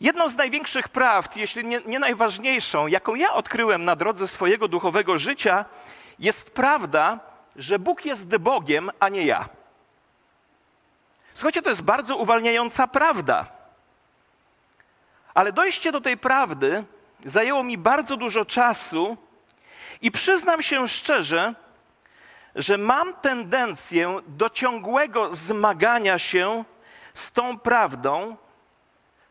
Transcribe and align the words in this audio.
Jedną 0.00 0.28
z 0.28 0.36
największych 0.36 0.88
prawd, 0.88 1.36
jeśli 1.36 1.64
nie, 1.64 1.80
nie, 1.86 1.98
najważniejszą, 1.98 2.86
jaką 2.86 3.14
ja 3.14 3.32
odkryłem 3.32 3.84
na 3.84 3.96
drodze 3.96 4.28
swojego 4.28 4.68
duchowego 4.68 5.18
życia, 5.18 5.64
jest 6.18 6.54
prawda, 6.54 7.20
że 7.56 7.78
Bóg 7.78 8.04
jest 8.04 8.36
Bogiem, 8.36 8.90
a 9.00 9.08
nie 9.08 9.24
ja. 9.24 9.48
Słuchajcie, 11.34 11.62
to 11.62 11.70
jest 11.70 11.82
bardzo 11.82 12.16
uwalniająca 12.16 12.86
prawda. 12.86 13.46
Ale 15.34 15.52
dojście 15.52 15.92
do 15.92 16.00
tej 16.00 16.16
prawdy 16.16 16.84
zajęło 17.24 17.62
mi 17.62 17.78
bardzo 17.78 18.16
dużo 18.16 18.44
czasu 18.44 19.16
i 20.02 20.10
przyznam 20.10 20.62
się 20.62 20.88
szczerze, 20.88 21.54
że 22.54 22.78
mam 22.78 23.14
tendencję 23.14 24.20
do 24.26 24.50
ciągłego 24.50 25.34
zmagania 25.34 26.18
się 26.18 26.64
z 27.14 27.32
tą 27.32 27.58
prawdą 27.58 28.36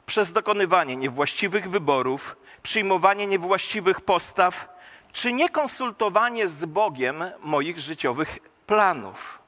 przez 0.06 0.34
dokonywanie 0.34 0.96
niewłaściwych 0.96 1.70
wyborów, 1.70 2.36
przyjmowanie 2.64 3.28
niewłaściwych 3.28 4.02
postaw, 4.02 4.76
czy 5.12 5.34
niekonsultowanie 5.34 6.48
z 6.48 6.66
Bogiem 6.66 7.24
moich 7.42 7.80
życiowych 7.80 8.40
planów. 8.68 9.40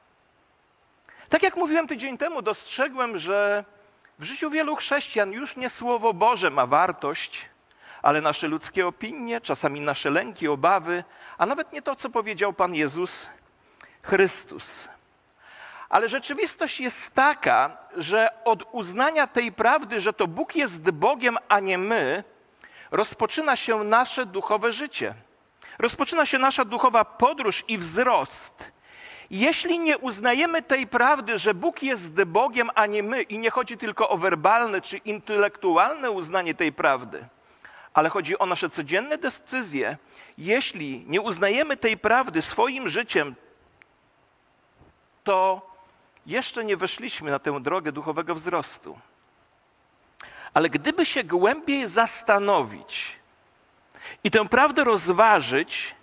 Tak 1.29 1.43
jak 1.43 1.55
mówiłem 1.57 1.87
tydzień 1.87 2.17
temu, 2.17 2.41
dostrzegłem, 2.41 3.17
że 3.17 3.65
w 4.19 4.23
życiu 4.23 4.49
wielu 4.49 4.75
chrześcijan 4.75 5.31
już 5.31 5.55
nie 5.55 5.69
Słowo 5.69 6.13
Boże 6.13 6.49
ma 6.49 6.65
wartość, 6.65 7.49
ale 8.01 8.21
nasze 8.21 8.47
ludzkie 8.47 8.87
opinie, 8.87 9.41
czasami 9.41 9.81
nasze 9.81 10.09
lęki, 10.09 10.47
obawy, 10.47 11.03
a 11.37 11.45
nawet 11.45 11.73
nie 11.73 11.81
to, 11.81 11.95
co 11.95 12.09
powiedział 12.09 12.53
Pan 12.53 12.75
Jezus 12.75 13.29
Chrystus. 14.01 14.89
Ale 15.89 16.09
rzeczywistość 16.09 16.79
jest 16.79 17.13
taka, 17.13 17.77
że 17.97 18.29
od 18.45 18.63
uznania 18.71 19.27
tej 19.27 19.51
prawdy, 19.51 20.01
że 20.01 20.13
to 20.13 20.27
Bóg 20.27 20.55
jest 20.55 20.91
Bogiem, 20.91 21.37
a 21.49 21.59
nie 21.59 21.77
my, 21.77 22.23
rozpoczyna 22.91 23.55
się 23.55 23.83
nasze 23.83 24.25
duchowe 24.25 24.73
życie. 24.73 25.13
Rozpoczyna 25.79 26.25
się 26.25 26.39
nasza 26.39 26.65
duchowa 26.65 27.05
podróż 27.05 27.63
i 27.67 27.77
wzrost. 27.77 28.71
Jeśli 29.29 29.79
nie 29.79 29.97
uznajemy 29.97 30.61
tej 30.61 30.87
prawdy, 30.87 31.37
że 31.37 31.53
Bóg 31.53 31.83
jest 31.83 32.23
Bogiem, 32.23 32.69
a 32.75 32.85
nie 32.85 33.03
my, 33.03 33.21
i 33.21 33.39
nie 33.39 33.49
chodzi 33.49 33.77
tylko 33.77 34.09
o 34.09 34.17
werbalne 34.17 34.81
czy 34.81 34.97
intelektualne 34.97 36.11
uznanie 36.11 36.53
tej 36.53 36.73
prawdy, 36.73 37.25
ale 37.93 38.09
chodzi 38.09 38.39
o 38.39 38.45
nasze 38.45 38.69
codzienne 38.69 39.17
decyzje, 39.17 39.97
jeśli 40.37 41.03
nie 41.07 41.21
uznajemy 41.21 41.77
tej 41.77 41.97
prawdy 41.97 42.41
swoim 42.41 42.89
życiem, 42.89 43.35
to 45.23 45.66
jeszcze 46.27 46.65
nie 46.65 46.77
weszliśmy 46.77 47.31
na 47.31 47.39
tę 47.39 47.59
drogę 47.61 47.91
duchowego 47.91 48.35
wzrostu. 48.35 48.99
Ale 50.53 50.69
gdyby 50.69 51.05
się 51.05 51.23
głębiej 51.23 51.87
zastanowić 51.87 53.19
i 54.23 54.31
tę 54.31 54.47
prawdę 54.47 54.83
rozważyć, 54.83 55.95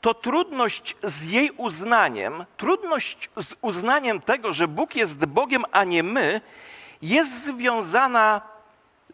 to 0.00 0.14
trudność 0.14 0.96
z 1.02 1.22
jej 1.22 1.50
uznaniem, 1.50 2.44
trudność 2.56 3.30
z 3.36 3.54
uznaniem 3.60 4.20
tego, 4.20 4.52
że 4.52 4.68
Bóg 4.68 4.96
jest 4.96 5.24
Bogiem, 5.24 5.64
a 5.72 5.84
nie 5.84 6.02
my, 6.02 6.40
jest 7.02 7.44
związana 7.44 8.40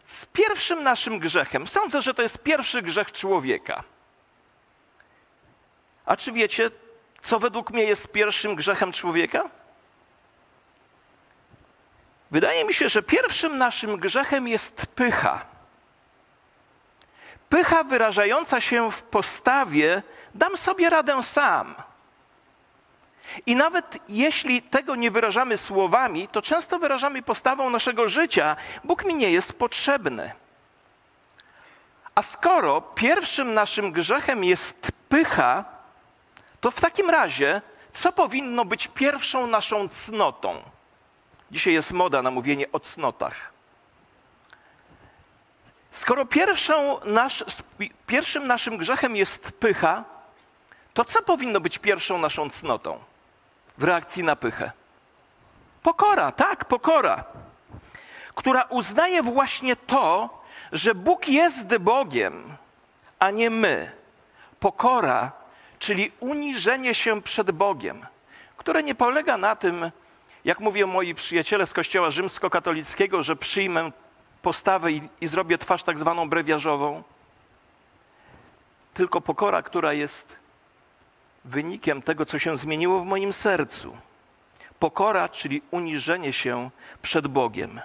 z 0.07 0.25
pierwszym 0.25 0.83
naszym 0.83 1.19
grzechem. 1.19 1.67
Sądzę, 1.67 2.01
że 2.01 2.13
to 2.13 2.21
jest 2.21 2.43
pierwszy 2.43 2.81
grzech 2.81 3.11
człowieka. 3.11 3.83
A 6.05 6.15
czy 6.15 6.31
wiecie, 6.31 6.71
co 7.21 7.39
według 7.39 7.71
mnie 7.71 7.83
jest 7.83 8.11
pierwszym 8.11 8.55
grzechem 8.55 8.91
człowieka? 8.91 9.49
Wydaje 12.31 12.65
mi 12.65 12.73
się, 12.73 12.89
że 12.89 13.03
pierwszym 13.03 13.57
naszym 13.57 13.97
grzechem 13.97 14.47
jest 14.47 14.85
pycha. 14.85 15.45
Pycha 17.49 17.83
wyrażająca 17.83 18.61
się 18.61 18.91
w 18.91 19.01
postawie 19.01 20.03
dam 20.35 20.57
sobie 20.57 20.89
radę 20.89 21.23
sam. 21.23 21.75
I 23.45 23.55
nawet 23.55 23.97
jeśli 24.09 24.61
tego 24.61 24.95
nie 24.95 25.11
wyrażamy 25.11 25.57
słowami, 25.57 26.27
to 26.27 26.41
często 26.41 26.79
wyrażamy 26.79 27.21
postawą 27.21 27.69
naszego 27.69 28.09
życia. 28.09 28.55
Bóg 28.83 29.05
mi 29.05 29.15
nie 29.15 29.31
jest 29.31 29.59
potrzebny. 29.59 30.31
A 32.15 32.21
skoro 32.21 32.81
pierwszym 32.81 33.53
naszym 33.53 33.91
grzechem 33.91 34.43
jest 34.43 34.91
pycha, 35.09 35.65
to 36.61 36.71
w 36.71 36.81
takim 36.81 37.09
razie, 37.09 37.61
co 37.91 38.11
powinno 38.11 38.65
być 38.65 38.87
pierwszą 38.87 39.47
naszą 39.47 39.89
cnotą? 39.89 40.61
Dzisiaj 41.51 41.73
jest 41.73 41.91
moda 41.91 42.21
na 42.21 42.31
mówienie 42.31 42.71
o 42.71 42.79
cnotach. 42.79 43.51
Skoro 45.91 46.25
nasz, 47.05 47.43
pierwszym 48.07 48.47
naszym 48.47 48.77
grzechem 48.77 49.15
jest 49.15 49.51
pycha, 49.51 50.03
to 50.93 51.05
co 51.05 51.21
powinno 51.21 51.59
być 51.59 51.77
pierwszą 51.77 52.17
naszą 52.17 52.49
cnotą 52.49 52.99
w 53.77 53.83
reakcji 53.83 54.23
na 54.23 54.35
pychę? 54.35 54.71
Pokora, 55.83 56.31
tak, 56.31 56.65
pokora, 56.65 57.23
która 58.35 58.63
uznaje 58.63 59.23
właśnie 59.23 59.75
to, 59.75 60.29
że 60.71 60.95
Bóg 60.95 61.27
jest 61.27 61.77
Bogiem, 61.77 62.57
a 63.19 63.31
nie 63.31 63.49
my. 63.49 63.91
Pokora, 64.59 65.31
czyli 65.79 66.11
uniżenie 66.19 66.95
się 66.95 67.21
przed 67.21 67.51
Bogiem, 67.51 68.05
które 68.57 68.83
nie 68.83 68.95
polega 68.95 69.37
na 69.37 69.55
tym, 69.55 69.91
jak 70.45 70.59
mówią 70.59 70.87
moi 70.87 71.15
przyjaciele 71.15 71.65
z 71.65 71.73
Kościoła 71.73 72.11
rzymskokatolickiego, 72.11 73.23
że 73.23 73.35
przyjmę 73.35 73.91
postawę 74.41 74.91
i, 74.91 75.01
i 75.21 75.27
zrobię 75.27 75.57
twarz 75.57 75.83
tak 75.83 75.99
zwaną 75.99 76.29
brewiarzową, 76.29 77.03
tylko 78.93 79.21
pokora, 79.21 79.61
która 79.61 79.93
jest 79.93 80.39
wynikiem 81.45 82.01
tego, 82.01 82.25
co 82.25 82.39
się 82.39 82.57
zmieniło 82.57 82.99
w 82.99 83.05
moim 83.05 83.33
sercu. 83.33 83.97
Pokora, 84.79 85.29
czyli 85.29 85.61
uniżenie 85.71 86.33
się 86.33 86.69
przed 87.01 87.27
Bogiem. 87.27 87.81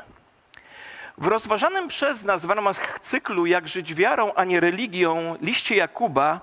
W 1.18 1.26
rozważanym 1.26 1.88
przez 1.88 2.22
nas 2.22 2.46
w 2.46 2.50
ramach 2.50 3.00
cyklu 3.00 3.46
Jak 3.46 3.68
żyć 3.68 3.94
wiarą, 3.94 4.32
a 4.34 4.44
nie 4.44 4.60
religią, 4.60 5.36
liście 5.40 5.76
Jakuba 5.76 6.40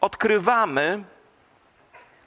odkrywamy 0.00 1.04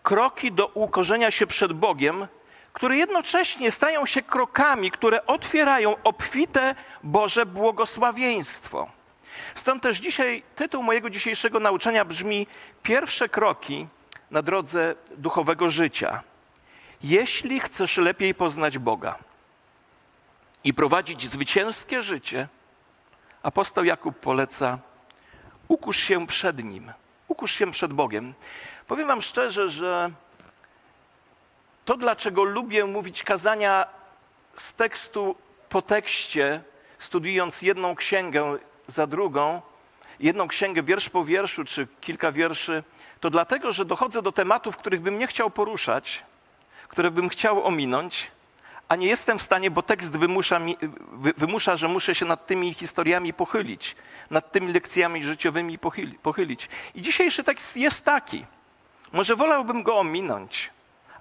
kroki 0.03 0.51
do 0.51 0.67
ukorzenia 0.67 1.31
się 1.31 1.47
przed 1.47 1.73
Bogiem, 1.73 2.27
które 2.73 2.97
jednocześnie 2.97 3.71
stają 3.71 4.05
się 4.05 4.21
krokami, 4.21 4.91
które 4.91 5.25
otwierają 5.25 5.95
obfite 6.03 6.75
Boże 7.03 7.45
błogosławieństwo. 7.45 8.89
Stąd 9.55 9.83
też 9.83 9.97
dzisiaj 9.97 10.43
tytuł 10.55 10.83
mojego 10.83 11.09
dzisiejszego 11.09 11.59
nauczania 11.59 12.05
brzmi 12.05 12.47
Pierwsze 12.83 13.29
kroki 13.29 13.87
na 14.31 14.41
drodze 14.41 14.95
duchowego 15.17 15.69
życia. 15.69 16.23
Jeśli 17.03 17.59
chcesz 17.59 17.97
lepiej 17.97 18.35
poznać 18.35 18.77
Boga 18.77 19.19
i 20.63 20.73
prowadzić 20.73 21.29
zwycięskie 21.29 22.03
życie, 22.03 22.47
apostoł 23.43 23.83
Jakub 23.83 24.19
poleca: 24.19 24.79
ukusz 25.67 25.97
się 25.97 26.27
przed 26.27 26.63
Nim, 26.63 26.93
ukusz 27.27 27.51
się 27.51 27.71
przed 27.71 27.93
Bogiem. 27.93 28.33
Powiem 28.87 29.07
Wam 29.07 29.21
szczerze, 29.21 29.69
że 29.69 30.11
to, 31.85 31.97
dlaczego 31.97 32.43
lubię 32.43 32.85
mówić 32.85 33.23
kazania 33.23 33.85
z 34.55 34.73
tekstu 34.73 35.35
po 35.69 35.81
tekście, 35.81 36.61
studiując 36.99 37.61
jedną 37.61 37.95
księgę 37.95 38.57
za 38.87 39.07
drugą, 39.07 39.61
jedną 40.19 40.47
księgę 40.47 40.83
wiersz 40.83 41.09
po 41.09 41.25
wierszu, 41.25 41.65
czy 41.65 41.87
kilka 42.01 42.31
wierszy, 42.31 42.83
to 43.19 43.29
dlatego, 43.29 43.71
że 43.73 43.85
dochodzę 43.85 44.21
do 44.21 44.31
tematów, 44.31 44.77
których 44.77 45.01
bym 45.01 45.17
nie 45.17 45.27
chciał 45.27 45.49
poruszać, 45.49 46.23
które 46.87 47.11
bym 47.11 47.29
chciał 47.29 47.63
ominąć, 47.63 48.31
a 48.87 48.95
nie 48.95 49.07
jestem 49.07 49.39
w 49.39 49.41
stanie, 49.41 49.71
bo 49.71 49.81
tekst 49.81 50.17
wymusza, 50.17 50.59
mi, 50.59 50.77
wymusza, 51.37 51.77
że 51.77 51.87
muszę 51.87 52.15
się 52.15 52.25
nad 52.25 52.45
tymi 52.45 52.73
historiami 52.73 53.33
pochylić, 53.33 53.95
nad 54.29 54.51
tymi 54.51 54.73
lekcjami 54.73 55.23
życiowymi 55.23 55.79
pochylić. 56.21 56.69
I 56.95 57.01
dzisiejszy 57.01 57.43
tekst 57.43 57.77
jest 57.77 58.05
taki. 58.05 58.45
Może 59.11 59.35
wolałbym 59.35 59.83
go 59.83 59.97
ominąć, 59.97 60.69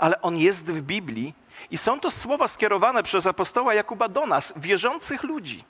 ale 0.03 0.23
on 0.23 0.37
jest 0.37 0.65
w 0.65 0.83
Biblii 0.83 1.35
i 1.71 1.79
są 1.79 2.01
to 2.01 2.11
słowa 2.11 2.49
skierowane 2.49 3.03
przez 3.03 3.27
apostoła 3.27 3.75
Jakuba 3.75 4.09
do 4.09 4.27
nas, 4.27 4.53
wierzących 4.57 5.23
ludzi. 5.23 5.65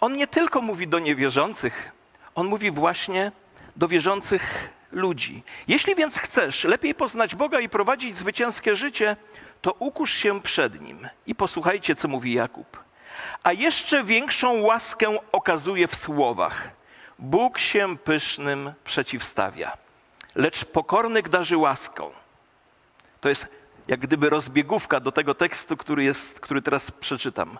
On 0.00 0.12
nie 0.12 0.26
tylko 0.26 0.62
mówi 0.62 0.88
do 0.88 0.98
niewierzących, 0.98 1.92
on 2.34 2.46
mówi 2.46 2.70
właśnie 2.70 3.32
do 3.76 3.88
wierzących 3.88 4.70
ludzi. 4.92 5.42
Jeśli 5.68 5.94
więc 5.94 6.18
chcesz 6.18 6.64
lepiej 6.64 6.94
poznać 6.94 7.34
Boga 7.34 7.60
i 7.60 7.68
prowadzić 7.68 8.16
zwycięskie 8.16 8.76
życie, 8.76 9.16
to 9.62 9.72
ukusz 9.78 10.14
się 10.14 10.40
przed 10.42 10.80
Nim. 10.80 11.08
I 11.26 11.34
posłuchajcie, 11.34 11.94
co 11.94 12.08
mówi 12.08 12.32
Jakub. 12.32 12.84
A 13.42 13.52
jeszcze 13.52 14.04
większą 14.04 14.60
łaskę 14.60 15.18
okazuje 15.32 15.88
w 15.88 15.96
słowach. 15.96 16.70
Bóg 17.18 17.58
się 17.58 17.96
pysznym 17.98 18.72
przeciwstawia, 18.84 19.76
lecz 20.34 20.64
pokornych 20.64 21.28
darzy 21.28 21.56
łaską. 21.56 22.25
To 23.20 23.28
jest 23.28 23.56
jak 23.88 24.00
gdyby 24.00 24.30
rozbiegówka 24.30 25.00
do 25.00 25.12
tego 25.12 25.34
tekstu, 25.34 25.76
który, 25.76 26.04
jest, 26.04 26.40
który 26.40 26.62
teraz 26.62 26.90
przeczytam. 26.90 27.58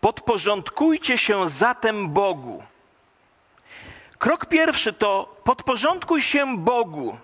Podporządkujcie 0.00 1.18
się 1.18 1.48
zatem 1.48 2.08
Bogu. 2.08 2.62
Krok 4.18 4.46
pierwszy 4.46 4.92
to 4.92 5.36
podporządkuj 5.44 6.22
się 6.22 6.58
Bogu. 6.58 7.18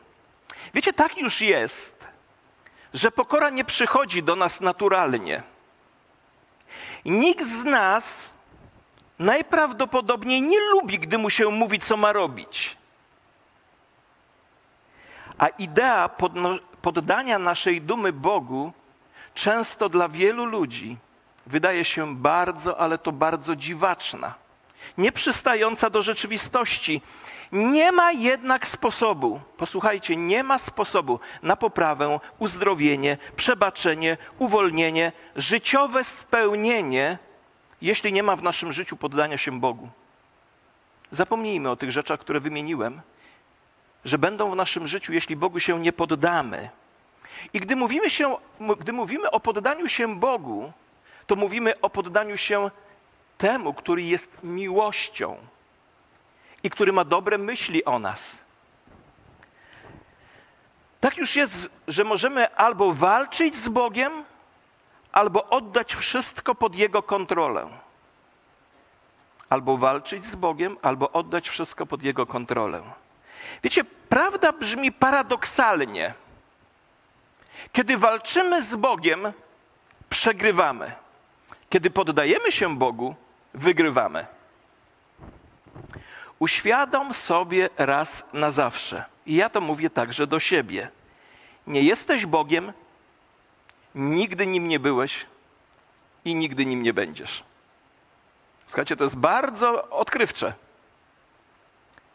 Wiecie, 0.74 0.92
tak 0.92 1.18
już 1.18 1.40
jest, 1.40 2.08
że 2.94 3.10
pokora 3.10 3.50
nie 3.50 3.64
przychodzi 3.64 4.22
do 4.22 4.36
nas 4.36 4.60
naturalnie. 4.60 5.42
Nikt 7.04 7.48
z 7.48 7.64
nas 7.64 8.34
najprawdopodobniej 9.18 10.42
nie 10.42 10.60
lubi, 10.60 10.98
gdy 10.98 11.18
mu 11.18 11.30
się 11.30 11.50
mówi, 11.50 11.78
co 11.78 11.96
ma 11.96 12.12
robić. 12.12 12.76
A 15.38 15.48
idea 15.48 16.08
poddania 16.86 17.38
naszej 17.38 17.80
dumy 17.80 18.12
Bogu 18.12 18.72
często 19.34 19.88
dla 19.88 20.08
wielu 20.08 20.44
ludzi 20.44 20.96
wydaje 21.46 21.84
się 21.84 22.16
bardzo, 22.16 22.80
ale 22.80 22.98
to 22.98 23.12
bardzo 23.12 23.56
dziwaczna, 23.56 24.34
nieprzystająca 24.98 25.90
do 25.90 26.02
rzeczywistości. 26.02 27.02
Nie 27.52 27.92
ma 27.92 28.12
jednak 28.12 28.66
sposobu, 28.66 29.40
posłuchajcie, 29.56 30.16
nie 30.16 30.42
ma 30.42 30.58
sposobu 30.58 31.20
na 31.42 31.56
poprawę, 31.56 32.20
uzdrowienie, 32.38 33.18
przebaczenie, 33.36 34.16
uwolnienie, 34.38 35.12
życiowe 35.36 36.04
spełnienie, 36.04 37.18
jeśli 37.82 38.12
nie 38.12 38.22
ma 38.22 38.36
w 38.36 38.42
naszym 38.42 38.72
życiu 38.72 38.96
poddania 38.96 39.38
się 39.38 39.60
Bogu. 39.60 39.88
Zapomnijmy 41.10 41.70
o 41.70 41.76
tych 41.76 41.92
rzeczach, 41.92 42.20
które 42.20 42.40
wymieniłem, 42.40 43.00
że 44.06 44.18
będą 44.18 44.50
w 44.50 44.56
naszym 44.56 44.88
życiu, 44.88 45.12
jeśli 45.12 45.36
Bogu 45.36 45.60
się 45.60 45.80
nie 45.80 45.92
poddamy. 45.92 46.70
I 47.52 47.60
gdy 47.60 47.76
mówimy, 47.76 48.10
się, 48.10 48.36
gdy 48.78 48.92
mówimy 48.92 49.30
o 49.30 49.40
poddaniu 49.40 49.88
się 49.88 50.16
Bogu, 50.16 50.72
to 51.26 51.36
mówimy 51.36 51.80
o 51.80 51.90
poddaniu 51.90 52.36
się 52.36 52.70
temu, 53.38 53.74
który 53.74 54.02
jest 54.02 54.38
miłością 54.42 55.36
i 56.62 56.70
który 56.70 56.92
ma 56.92 57.04
dobre 57.04 57.38
myśli 57.38 57.84
o 57.84 57.98
nas. 57.98 58.44
Tak 61.00 61.16
już 61.16 61.36
jest, 61.36 61.70
że 61.88 62.04
możemy 62.04 62.54
albo 62.54 62.92
walczyć 62.92 63.54
z 63.54 63.68
Bogiem, 63.68 64.24
albo 65.12 65.48
oddać 65.48 65.94
wszystko 65.94 66.54
pod 66.54 66.76
Jego 66.76 67.02
kontrolę. 67.02 67.68
Albo 69.48 69.76
walczyć 69.76 70.24
z 70.24 70.34
Bogiem, 70.34 70.76
albo 70.82 71.12
oddać 71.12 71.48
wszystko 71.48 71.86
pod 71.86 72.02
Jego 72.02 72.26
kontrolę. 72.26 72.82
Wiecie, 73.62 73.84
prawda 74.08 74.52
brzmi 74.52 74.92
paradoksalnie. 74.92 76.14
Kiedy 77.72 77.98
walczymy 77.98 78.62
z 78.62 78.74
Bogiem, 78.74 79.32
przegrywamy. 80.10 80.92
Kiedy 81.70 81.90
poddajemy 81.90 82.52
się 82.52 82.76
Bogu, 82.76 83.14
wygrywamy. 83.54 84.26
Uświadom 86.38 87.14
sobie 87.14 87.68
raz 87.78 88.24
na 88.32 88.50
zawsze. 88.50 89.04
I 89.26 89.34
ja 89.34 89.48
to 89.50 89.60
mówię 89.60 89.90
także 89.90 90.26
do 90.26 90.40
siebie. 90.40 90.88
Nie 91.66 91.80
jesteś 91.80 92.26
Bogiem, 92.26 92.72
nigdy 93.94 94.46
nim 94.46 94.68
nie 94.68 94.80
byłeś 94.80 95.26
i 96.24 96.34
nigdy 96.34 96.66
nim 96.66 96.82
nie 96.82 96.92
będziesz. 96.94 97.44
Słuchajcie, 98.66 98.96
to 98.96 99.04
jest 99.04 99.16
bardzo 99.16 99.88
odkrywcze. 99.90 100.52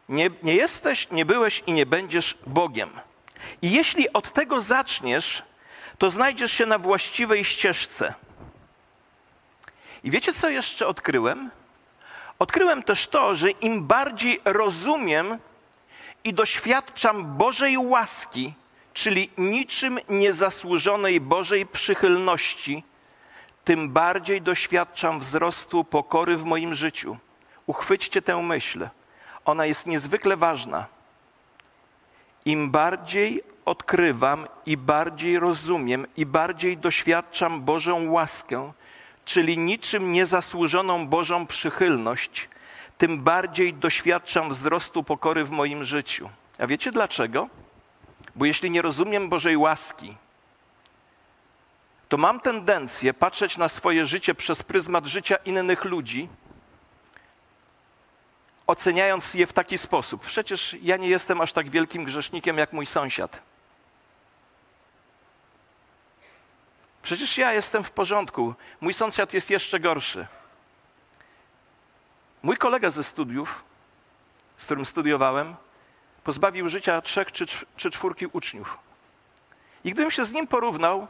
Nie, 0.10 0.30
nie 0.44 0.56
jesteś, 0.56 1.12
nie 1.12 1.26
byłeś 1.26 1.64
i 1.68 1.74
nie 1.74 1.86
będziesz 1.86 2.38
Bogiem. 2.48 2.90
I 3.62 3.72
jeśli 3.72 4.14
od 4.14 4.34
tego 4.34 4.62
zaczniesz, 4.62 5.44
to 5.98 6.10
znajdziesz 6.10 6.52
się 6.52 6.66
na 6.66 6.78
właściwej 6.78 7.46
ścieżce. 7.46 8.14
I 10.04 10.12
wiecie, 10.12 10.34
co 10.34 10.50
jeszcze 10.50 10.88
odkryłem? 10.88 11.52
Odkryłem 12.40 12.84
też 12.84 13.08
to, 13.08 13.36
że 13.36 13.52
im 13.52 13.88
bardziej 13.88 14.40
rozumiem 14.46 15.38
i 16.24 16.34
doświadczam 16.34 17.38
Bożej 17.38 17.78
łaski, 17.78 18.54
czyli 18.94 19.30
niczym 19.38 20.00
niezasłużonej 20.10 21.22
Bożej 21.22 21.66
przychylności, 21.66 22.84
tym 23.66 23.90
bardziej 23.90 24.42
doświadczam 24.42 25.20
wzrostu 25.20 25.84
pokory 25.84 26.38
w 26.38 26.46
moim 26.46 26.76
życiu. 26.76 27.18
Uchwyćcie 27.66 28.22
tę 28.22 28.42
myśl. 28.44 28.88
Ona 29.46 29.66
jest 29.66 29.88
niezwykle 29.88 30.38
ważna. 30.38 30.86
Im 32.46 32.72
bardziej 32.72 33.44
odkrywam 33.66 34.48
i 34.66 34.78
bardziej 34.78 35.40
rozumiem 35.40 36.08
i 36.18 36.26
bardziej 36.26 36.78
doświadczam 36.78 37.62
Bożą 37.62 38.12
łaskę, 38.12 38.72
czyli 39.26 39.58
niczym 39.58 40.12
niezasłużoną 40.12 41.08
Bożą 41.08 41.48
przychylność, 41.48 42.50
tym 42.98 43.24
bardziej 43.24 43.74
doświadczam 43.74 44.50
wzrostu 44.50 45.04
pokory 45.04 45.44
w 45.44 45.52
moim 45.52 45.84
życiu. 45.84 46.30
A 46.60 46.68
wiecie 46.68 46.92
dlaczego? 46.92 47.50
Bo 48.36 48.46
jeśli 48.46 48.72
nie 48.72 48.82
rozumiem 48.82 49.30
Bożej 49.30 49.58
łaski, 49.58 50.16
to 52.10 52.18
mam 52.18 52.40
tendencję 52.40 53.14
patrzeć 53.14 53.58
na 53.58 53.70
swoje 53.70 54.06
życie 54.06 54.36
przez 54.36 54.64
pryzmat 54.64 55.06
życia 55.06 55.36
innych 55.36 55.86
ludzi, 55.86 56.30
oceniając 58.72 59.34
je 59.34 59.48
w 59.48 59.54
taki 59.54 59.78
sposób. 59.78 60.26
Przecież 60.26 60.76
ja 60.82 60.98
nie 60.98 61.08
jestem 61.08 61.42
aż 61.42 61.54
tak 61.54 61.70
wielkim 61.70 62.04
grzesznikiem 62.04 62.58
jak 62.58 62.74
mój 62.74 62.86
sąsiad. 62.86 63.42
Przecież 67.04 67.38
ja 67.38 67.54
jestem 67.54 67.84
w 67.84 67.92
porządku, 67.92 68.56
mój 68.82 68.94
sąsiad 68.94 69.34
jest 69.34 69.50
jeszcze 69.50 69.80
gorszy. 69.80 70.28
Mój 72.44 72.58
kolega 72.58 72.90
ze 72.90 73.04
studiów, 73.04 73.64
z 74.58 74.66
którym 74.66 74.86
studiowałem, 74.86 75.56
pozbawił 76.24 76.70
życia 76.70 77.02
trzech 77.02 77.32
czy, 77.32 77.46
czy 77.76 77.92
czwórki 77.92 78.28
uczniów. 78.28 78.78
I 79.84 79.92
gdybym 79.92 80.12
się 80.12 80.26
z 80.26 80.34
nim 80.34 80.48
porównał 80.48 81.08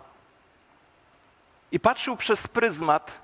i 1.72 1.80
patrzył 1.80 2.18
przez 2.18 2.48
pryzmat 2.48 3.22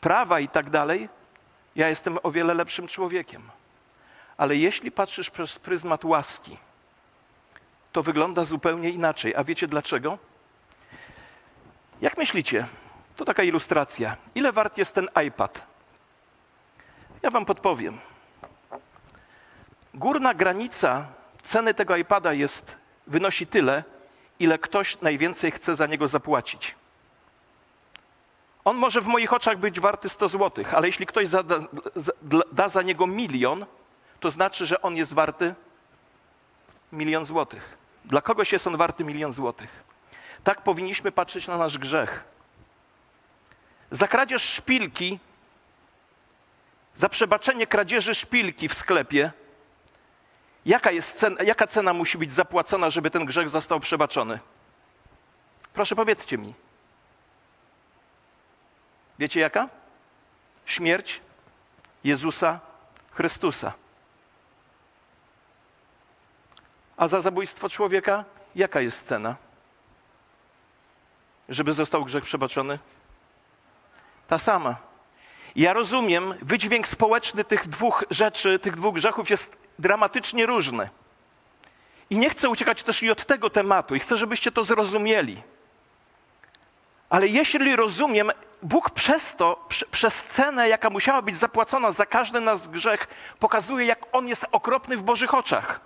prawa 0.00 0.40
i 0.40 0.48
tak 0.48 0.70
dalej, 0.70 1.08
ja 1.76 1.88
jestem 1.88 2.18
o 2.22 2.30
wiele 2.30 2.54
lepszym 2.54 2.86
człowiekiem. 2.86 3.42
Ale 4.36 4.56
jeśli 4.56 4.90
patrzysz 4.90 5.30
przez 5.30 5.58
pryzmat 5.58 6.04
łaski, 6.04 6.56
to 7.92 8.02
wygląda 8.02 8.44
zupełnie 8.44 8.90
inaczej. 8.90 9.34
A 9.36 9.44
wiecie 9.44 9.68
dlaczego? 9.68 10.18
Jak 12.00 12.16
myślicie? 12.16 12.66
To 13.16 13.24
taka 13.24 13.42
ilustracja. 13.42 14.16
Ile 14.34 14.52
wart 14.52 14.78
jest 14.78 14.94
ten 14.94 15.08
iPad? 15.26 15.66
Ja 17.22 17.30
wam 17.30 17.44
podpowiem. 17.44 17.98
Górna 19.94 20.34
granica 20.34 21.08
ceny 21.42 21.74
tego 21.74 21.96
iPada 21.96 22.32
jest, 22.32 22.76
wynosi 23.06 23.46
tyle, 23.46 23.84
ile 24.38 24.58
ktoś 24.58 25.00
najwięcej 25.00 25.50
chce 25.50 25.74
za 25.74 25.86
niego 25.86 26.08
zapłacić. 26.08 26.74
On 28.64 28.76
może 28.76 29.00
w 29.00 29.06
moich 29.06 29.32
oczach 29.32 29.58
być 29.58 29.80
warty 29.80 30.08
100 30.08 30.28
zł, 30.28 30.64
ale 30.72 30.86
jeśli 30.86 31.06
ktoś 31.06 31.28
zada, 31.28 31.56
da 32.52 32.68
za 32.68 32.82
niego 32.82 33.06
milion, 33.06 33.66
to 34.20 34.30
znaczy, 34.30 34.66
że 34.66 34.82
on 34.82 34.96
jest 34.96 35.14
warty 35.14 35.54
milion 36.92 37.24
złotych. 37.24 37.78
Dla 38.04 38.20
kogoś 38.20 38.52
jest 38.52 38.66
on 38.66 38.76
warty 38.76 39.04
milion 39.04 39.32
złotych. 39.32 39.84
Tak 40.44 40.62
powinniśmy 40.62 41.12
patrzeć 41.12 41.46
na 41.46 41.58
nasz 41.58 41.78
grzech. 41.78 42.24
Za 43.90 44.08
kradzież 44.08 44.42
szpilki, 44.42 45.18
za 46.94 47.08
przebaczenie 47.08 47.66
kradzieży 47.66 48.14
szpilki 48.14 48.68
w 48.68 48.74
sklepie, 48.74 49.32
jaka, 50.66 50.90
jest 50.90 51.18
cena, 51.18 51.42
jaka 51.42 51.66
cena 51.66 51.92
musi 51.92 52.18
być 52.18 52.32
zapłacona, 52.32 52.90
żeby 52.90 53.10
ten 53.10 53.24
grzech 53.24 53.48
został 53.48 53.80
przebaczony? 53.80 54.38
Proszę 55.72 55.96
powiedzcie 55.96 56.38
mi. 56.38 56.54
Wiecie 59.20 59.40
jaka? 59.40 59.68
Śmierć 60.66 61.20
Jezusa 62.04 62.60
Chrystusa. 63.10 63.72
A 66.96 67.08
za 67.08 67.20
zabójstwo 67.20 67.68
człowieka 67.68 68.24
jaka 68.54 68.80
jest 68.80 69.06
cena? 69.06 69.36
Żeby 71.48 71.72
został 71.72 72.04
grzech 72.04 72.24
przebaczony? 72.24 72.78
Ta 74.28 74.38
sama. 74.38 74.76
Ja 75.56 75.72
rozumiem, 75.72 76.34
wydźwięk 76.42 76.88
społeczny 76.88 77.44
tych 77.44 77.68
dwóch 77.68 78.04
rzeczy, 78.10 78.58
tych 78.58 78.76
dwóch 78.76 78.94
grzechów 78.94 79.30
jest 79.30 79.56
dramatycznie 79.78 80.46
różny. 80.46 80.88
I 82.10 82.16
nie 82.16 82.30
chcę 82.30 82.48
uciekać 82.48 82.82
też 82.82 83.02
i 83.02 83.10
od 83.10 83.26
tego 83.26 83.50
tematu, 83.50 83.94
i 83.94 83.98
chcę, 83.98 84.16
żebyście 84.16 84.52
to 84.52 84.64
zrozumieli. 84.64 85.42
Ale 87.10 87.28
jeśli 87.28 87.76
rozumiem, 87.76 88.32
Bóg 88.62 88.90
przez 88.90 89.36
to, 89.36 89.68
przez 89.90 90.22
cenę, 90.22 90.68
jaka 90.68 90.90
musiała 90.90 91.22
być 91.22 91.36
zapłacona 91.36 91.92
za 91.92 92.06
każdy 92.06 92.40
nas 92.40 92.68
grzech, 92.68 93.08
pokazuje, 93.38 93.86
jak 93.86 94.06
On 94.12 94.28
jest 94.28 94.46
okropny 94.52 94.96
w 94.96 95.02
Bożych 95.02 95.34
oczach. 95.34 95.80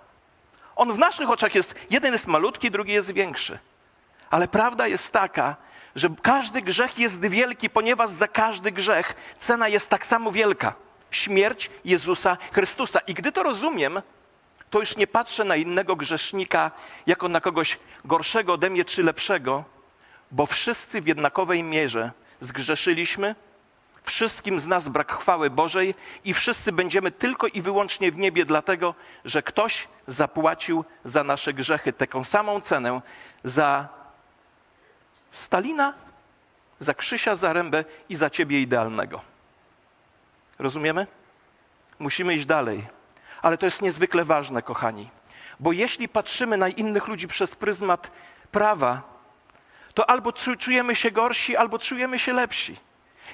On 0.75 0.93
w 0.93 0.97
naszych 0.97 1.29
oczach 1.29 1.55
jest, 1.55 1.75
jeden 1.89 2.13
jest 2.13 2.27
malutki, 2.27 2.71
drugi 2.71 2.93
jest 2.93 3.11
większy. 3.11 3.59
Ale 4.29 4.47
prawda 4.47 4.87
jest 4.87 5.11
taka, 5.11 5.55
że 5.95 6.09
każdy 6.21 6.61
grzech 6.61 6.99
jest 6.99 7.21
wielki, 7.21 7.69
ponieważ 7.69 8.09
za 8.09 8.27
każdy 8.27 8.71
grzech 8.71 9.15
cena 9.37 9.67
jest 9.67 9.89
tak 9.89 10.05
samo 10.05 10.31
wielka. 10.31 10.73
Śmierć 11.11 11.71
Jezusa 11.85 12.37
Chrystusa. 12.51 12.99
I 12.99 13.13
gdy 13.13 13.31
to 13.31 13.43
rozumiem, 13.43 14.01
to 14.69 14.79
już 14.79 14.97
nie 14.97 15.07
patrzę 15.07 15.43
na 15.43 15.55
innego 15.55 15.95
grzesznika 15.95 16.71
jako 17.07 17.29
na 17.29 17.41
kogoś 17.41 17.79
gorszego 18.05 18.53
ode 18.53 18.69
mnie 18.69 18.85
czy 18.85 19.03
lepszego, 19.03 19.63
bo 20.31 20.45
wszyscy 20.45 21.01
w 21.01 21.07
jednakowej 21.07 21.63
mierze 21.63 22.11
zgrzeszyliśmy, 22.39 23.35
wszystkim 24.03 24.59
z 24.59 24.67
nas 24.67 24.87
brak 24.87 25.11
chwały 25.11 25.49
Bożej 25.49 25.95
i 26.23 26.33
wszyscy 26.33 26.71
będziemy 26.71 27.11
tylko 27.11 27.47
i 27.47 27.61
wyłącznie 27.61 28.11
w 28.11 28.17
niebie, 28.17 28.45
dlatego 28.45 28.95
że 29.25 29.43
ktoś 29.43 29.87
zapłacił 30.07 30.85
za 31.03 31.23
nasze 31.23 31.53
grzechy 31.53 31.93
taką 31.93 32.23
samą 32.23 32.61
cenę 32.61 33.01
za 33.43 33.87
Stalina, 35.31 35.93
za 36.79 36.93
Krzysia 36.93 37.35
Zarębę 37.35 37.83
i 38.09 38.15
za 38.15 38.29
ciebie 38.29 38.61
idealnego. 38.61 39.21
Rozumiemy? 40.59 41.07
Musimy 41.99 42.33
iść 42.33 42.45
dalej. 42.45 42.87
Ale 43.41 43.57
to 43.57 43.65
jest 43.65 43.81
niezwykle 43.81 44.25
ważne, 44.25 44.61
kochani, 44.61 45.09
bo 45.59 45.71
jeśli 45.71 46.09
patrzymy 46.09 46.57
na 46.57 46.69
innych 46.69 47.07
ludzi 47.07 47.27
przez 47.27 47.55
pryzmat 47.55 48.11
prawa, 48.51 49.14
to 49.95 50.09
albo 50.09 50.33
czujemy 50.33 50.95
się 50.95 51.11
gorsi, 51.11 51.57
albo 51.57 51.79
czujemy 51.79 52.19
się 52.19 52.33
lepsi. 52.33 52.77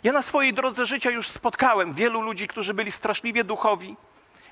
Ja 0.04 0.12
na 0.12 0.22
swojej 0.22 0.54
drodze 0.54 0.86
życia 0.86 1.10
już 1.10 1.28
spotkałem 1.28 1.94
wielu 1.94 2.22
ludzi, 2.22 2.48
którzy 2.48 2.74
byli 2.74 2.92
straszliwie 2.92 3.44
duchowi, 3.44 3.96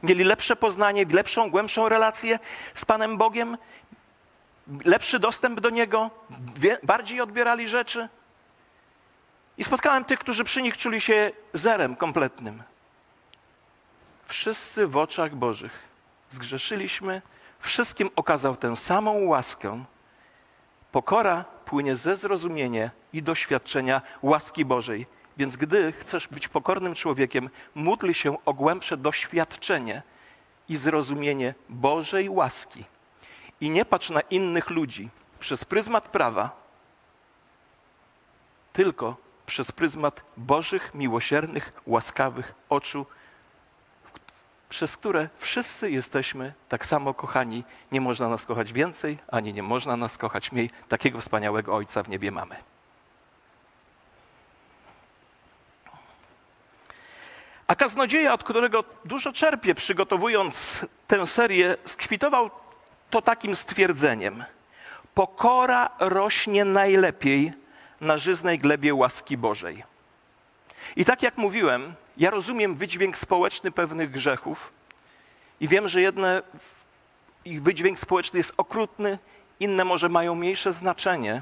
mieli 0.04 0.24
lepsze 0.24 0.56
poznanie, 0.56 1.06
lepszą, 1.06 1.50
głębszą 1.50 1.90
relację 1.90 2.40
z 2.74 2.86
Panem 2.86 3.18
Bogiem, 3.18 3.58
lepszy 4.86 5.20
dostęp 5.20 5.60
do 5.60 5.70
Niego, 5.70 6.10
bardziej 6.84 7.22
odbierali 7.22 7.68
rzeczy. 7.68 8.10
I 9.58 9.64
spotkałem 9.64 10.06
tych, 10.06 10.20
którzy 10.20 10.44
przy 10.44 10.62
nich 10.62 10.78
czuli 10.78 11.02
się 11.02 11.32
zerem 11.54 11.96
kompletnym. 11.96 12.64
Wszyscy 14.26 14.88
w 14.88 14.98
oczach 14.98 15.36
Bożych 15.36 15.84
zgrzeszyliśmy, 16.30 17.22
wszystkim 17.60 18.10
okazał 18.16 18.56
tę 18.56 18.76
samą 18.76 19.24
łaskę. 19.24 19.84
Pokora 20.92 21.46
płynie 21.66 21.96
ze 21.96 22.16
zrozumienia 22.16 22.92
i 23.14 23.24
doświadczenia 23.24 24.02
łaski 24.22 24.66
Bożej. 24.66 25.08
Więc 25.38 25.58
gdy 25.58 25.92
chcesz 25.92 26.28
być 26.28 26.48
pokornym 26.48 26.96
człowiekiem, 26.96 27.50
módl 27.76 28.12
się 28.12 28.46
o 28.46 28.54
głębsze 28.54 28.98
doświadczenie 28.98 30.02
i 30.70 30.78
zrozumienie 30.78 31.54
Bożej 31.70 32.30
łaski. 32.30 32.84
I 33.62 33.70
nie 33.70 33.86
patrz 33.86 34.10
na 34.10 34.22
innych 34.22 34.70
ludzi 34.70 35.10
przez 35.40 35.66
pryzmat 35.66 36.08
prawa, 36.08 36.60
tylko 38.74 39.18
przez 39.46 39.72
pryzmat 39.72 40.24
Bożych, 40.38 40.94
miłosiernych, 40.94 41.74
łaskawych 41.88 42.54
oczu, 42.70 43.06
przez 44.70 44.98
które 44.98 45.30
wszyscy 45.38 45.92
jesteśmy 45.92 46.54
tak 46.70 46.86
samo 46.86 47.14
kochani. 47.14 47.64
Nie 47.92 48.02
można 48.02 48.30
nas 48.30 48.46
kochać 48.46 48.74
więcej, 48.74 49.18
ani 49.28 49.54
nie 49.54 49.64
można 49.64 49.96
nas 49.98 50.18
kochać 50.18 50.52
mniej. 50.52 50.70
Takiego 50.90 51.20
wspaniałego 51.22 51.76
Ojca 51.76 52.04
w 52.04 52.10
niebie 52.10 52.32
mamy. 52.32 52.56
A 57.68 57.76
kaznodzieja, 57.76 58.34
od 58.34 58.44
którego 58.44 58.84
dużo 59.06 59.34
czerpię, 59.34 59.76
przygotowując 59.76 60.86
tę 61.08 61.28
serię, 61.28 61.78
skwitował 61.86 62.50
to 63.10 63.22
takim 63.22 63.56
stwierdzeniem: 63.56 64.44
Pokora 65.14 65.90
rośnie 66.00 66.66
najlepiej 66.66 67.54
na 68.02 68.18
żyznej 68.18 68.60
glebie 68.60 68.94
łaski 68.94 69.38
Bożej. 69.38 69.84
I 70.96 71.06
tak 71.06 71.24
jak 71.24 71.38
mówiłem, 71.38 71.94
ja 72.20 72.30
rozumiem 72.30 72.76
wydźwięk 72.76 73.18
społeczny 73.18 73.72
pewnych 73.72 74.12
grzechów 74.12 74.74
i 75.60 75.68
wiem, 75.68 75.88
że 75.90 76.02
jedne 76.02 76.42
ich 77.46 77.64
wydźwięk 77.64 78.00
społeczny 78.00 78.38
jest 78.38 78.54
okrutny, 78.58 79.20
inne 79.60 79.86
może 79.86 80.10
mają 80.10 80.36
mniejsze 80.36 80.74
znaczenie, 80.74 81.42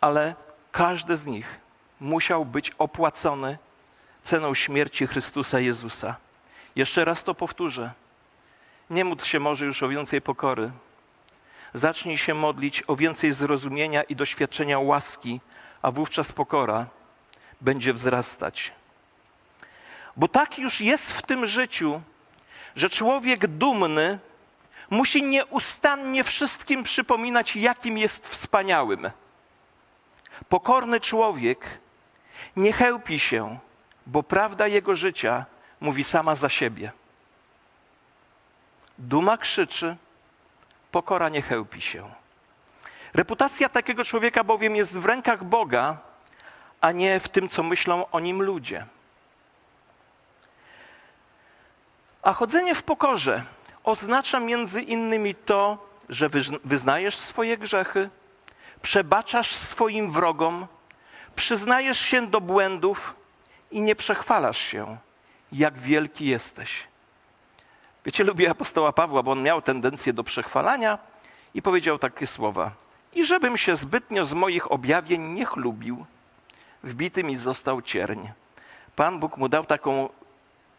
ale 0.00 0.34
każdy 0.72 1.16
z 1.16 1.26
nich 1.26 1.60
musiał 2.00 2.44
być 2.44 2.70
opłacony 2.78 3.58
ceną 4.22 4.54
śmierci 4.54 5.06
Chrystusa 5.06 5.60
Jezusa. 5.60 6.16
Jeszcze 6.76 7.04
raz 7.04 7.24
to 7.24 7.34
powtórzę. 7.34 7.92
Nie 8.90 9.04
módl 9.04 9.24
się 9.24 9.40
może 9.40 9.66
już 9.66 9.82
o 9.82 9.88
więcej 9.88 10.20
pokory. 10.20 10.70
Zacznij 11.74 12.18
się 12.18 12.34
modlić 12.34 12.82
o 12.86 12.96
więcej 12.96 13.32
zrozumienia 13.32 14.02
i 14.02 14.16
doświadczenia 14.16 14.78
łaski, 14.78 15.40
a 15.82 15.90
wówczas 15.90 16.32
pokora 16.32 16.86
będzie 17.60 17.92
wzrastać. 17.92 18.72
Bo 20.16 20.28
tak 20.28 20.58
już 20.58 20.80
jest 20.80 21.12
w 21.12 21.22
tym 21.22 21.46
życiu, 21.46 22.00
że 22.76 22.90
człowiek 22.90 23.46
dumny 23.46 24.18
musi 24.90 25.22
nieustannie 25.22 26.24
wszystkim 26.24 26.82
przypominać, 26.82 27.56
jakim 27.56 27.98
jest 27.98 28.28
wspaniałym. 28.28 29.10
Pokorny 30.48 31.00
człowiek 31.00 31.78
nie 32.56 32.72
chełpi 32.72 33.18
się, 33.18 33.58
bo 34.06 34.22
prawda 34.22 34.66
jego 34.66 34.94
życia 34.94 35.44
mówi 35.80 36.04
sama 36.04 36.34
za 36.34 36.48
siebie. 36.48 36.92
Duma 38.98 39.38
krzyczy, 39.38 39.96
pokora 40.90 41.28
nie 41.28 41.42
chełpi 41.42 41.80
się. 41.80 42.10
Reputacja 43.14 43.68
takiego 43.68 44.04
człowieka 44.04 44.44
bowiem 44.44 44.76
jest 44.76 44.98
w 44.98 45.04
rękach 45.04 45.44
Boga, 45.44 45.98
a 46.80 46.92
nie 46.92 47.20
w 47.20 47.28
tym, 47.28 47.48
co 47.48 47.62
myślą 47.62 48.10
o 48.10 48.20
nim 48.20 48.42
ludzie. 48.42 48.86
A 52.26 52.32
chodzenie 52.32 52.74
w 52.74 52.82
pokorze 52.82 53.44
oznacza 53.84 54.40
między 54.40 54.82
innymi 54.82 55.34
to, 55.34 55.78
że 56.08 56.28
wyznajesz 56.64 57.16
swoje 57.16 57.58
grzechy, 57.58 58.10
przebaczasz 58.82 59.54
swoim 59.54 60.10
wrogom, 60.10 60.66
przyznajesz 61.36 61.98
się 61.98 62.26
do 62.26 62.40
błędów 62.40 63.14
i 63.70 63.80
nie 63.80 63.96
przechwalasz 63.96 64.58
się, 64.58 64.96
jak 65.52 65.78
wielki 65.78 66.26
jesteś. 66.26 66.88
Wiecie, 68.04 68.24
lubię 68.24 68.50
apostoła 68.50 68.92
Pawła, 68.92 69.22
bo 69.22 69.32
on 69.32 69.42
miał 69.42 69.62
tendencję 69.62 70.12
do 70.12 70.24
przechwalania 70.24 70.98
i 71.54 71.62
powiedział 71.62 71.98
takie 71.98 72.26
słowa. 72.26 72.70
I 73.12 73.24
żebym 73.24 73.56
się 73.56 73.76
zbytnio 73.76 74.24
z 74.24 74.32
moich 74.32 74.72
objawień 74.72 75.22
nie 75.22 75.44
chlubił, 75.44 76.06
wbity 76.82 77.24
mi 77.24 77.36
został 77.36 77.82
cierń. 77.82 78.28
Pan 78.96 79.20
Bóg 79.20 79.36
mu 79.36 79.48
dał 79.48 79.64
taką 79.64 80.08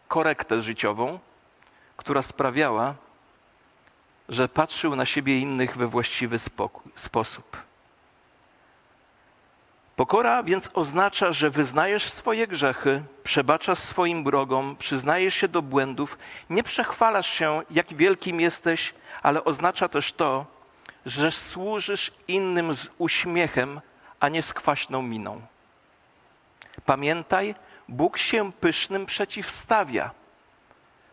korektę 0.08 0.62
życiową, 0.62 1.18
która 1.98 2.22
sprawiała, 2.22 2.94
że 4.28 4.48
patrzył 4.48 4.96
na 4.96 5.06
siebie 5.06 5.38
innych 5.38 5.76
we 5.76 5.86
właściwy 5.86 6.38
spokój, 6.38 6.92
sposób. 6.96 7.62
Pokora 9.96 10.42
więc 10.42 10.70
oznacza, 10.74 11.32
że 11.32 11.50
wyznajesz 11.50 12.04
swoje 12.04 12.46
grzechy, 12.46 13.02
przebaczasz 13.24 13.78
swoim 13.78 14.24
wrogom, 14.24 14.76
przyznajesz 14.78 15.34
się 15.34 15.48
do 15.48 15.62
błędów, 15.62 16.18
nie 16.50 16.62
przechwalasz 16.62 17.30
się, 17.30 17.62
jak 17.70 17.94
wielkim 17.94 18.40
jesteś, 18.40 18.94
ale 19.22 19.44
oznacza 19.44 19.88
też 19.88 20.12
to, 20.12 20.46
że 21.06 21.30
służysz 21.30 22.12
innym 22.28 22.74
z 22.74 22.88
uśmiechem, 22.98 23.80
a 24.20 24.28
nie 24.28 24.42
z 24.42 24.54
kwaśną 24.54 25.02
miną. 25.02 25.40
Pamiętaj, 26.86 27.54
Bóg 27.88 28.18
się 28.18 28.52
pysznym 28.52 29.06
przeciwstawia. 29.06 30.10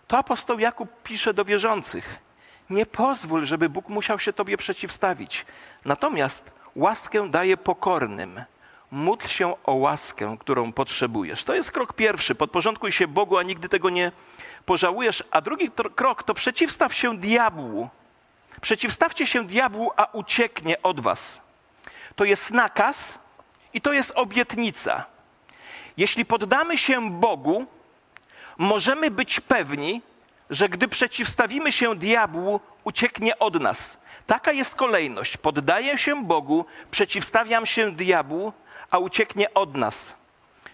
To 0.08 0.18
apostoł 0.18 0.60
Jakub 0.60 1.04
pisze 1.04 1.34
do 1.34 1.46
wierzących. 1.46 2.20
Nie 2.70 2.86
pozwól, 2.86 3.46
żeby 3.46 3.70
Bóg 3.70 3.90
musiał 3.90 4.20
się 4.20 4.34
Tobie 4.34 4.58
przeciwstawić. 4.58 5.46
Natomiast 5.86 6.52
łaskę 6.76 7.30
daje 7.30 7.58
pokornym 7.58 8.44
módl 8.92 9.28
się 9.28 9.64
o 9.64 9.74
łaskę, 9.74 10.38
którą 10.40 10.74
potrzebujesz. 10.74 11.44
To 11.44 11.54
jest 11.54 11.72
krok 11.72 11.94
pierwszy. 11.94 12.36
Podporządkuj 12.36 12.92
się 12.92 13.08
Bogu, 13.08 13.38
a 13.38 13.44
nigdy 13.44 13.70
tego 13.70 13.90
nie 13.90 14.12
pożałujesz. 14.66 15.24
A 15.32 15.42
drugi 15.42 15.72
krok 15.96 16.24
to 16.24 16.34
przeciwstaw 16.34 16.94
się 16.94 17.18
diabłu. 17.18 17.90
Przeciwstawcie 18.62 19.28
się 19.28 19.48
diabłu, 19.48 19.92
a 19.96 20.08
ucieknie 20.14 20.82
od 20.82 21.00
was. 21.00 21.42
To 22.16 22.26
jest 22.26 22.52
nakaz 22.52 23.20
i 23.74 23.82
to 23.82 23.94
jest 23.94 24.12
obietnica. 24.16 25.06
Jeśli 25.98 26.26
poddamy 26.26 26.78
się 26.78 27.12
Bogu, 27.12 27.66
możemy 28.58 29.12
być 29.12 29.40
pewni, 29.40 30.02
że 30.50 30.70
gdy 30.70 30.88
przeciwstawimy 30.88 31.72
się 31.72 31.96
diabłu, 31.96 32.60
ucieknie 32.84 33.40
od 33.40 33.62
nas. 33.62 33.98
Taka 34.28 34.52
jest 34.52 34.76
kolejność. 34.76 35.38
Poddaję 35.38 35.98
się 35.98 36.26
Bogu, 36.26 36.66
przeciwstawiam 36.92 37.66
się 37.66 37.92
diabłu, 37.92 38.54
a 38.92 38.98
ucieknie 38.98 39.54
od 39.54 39.76
nas. 39.76 40.16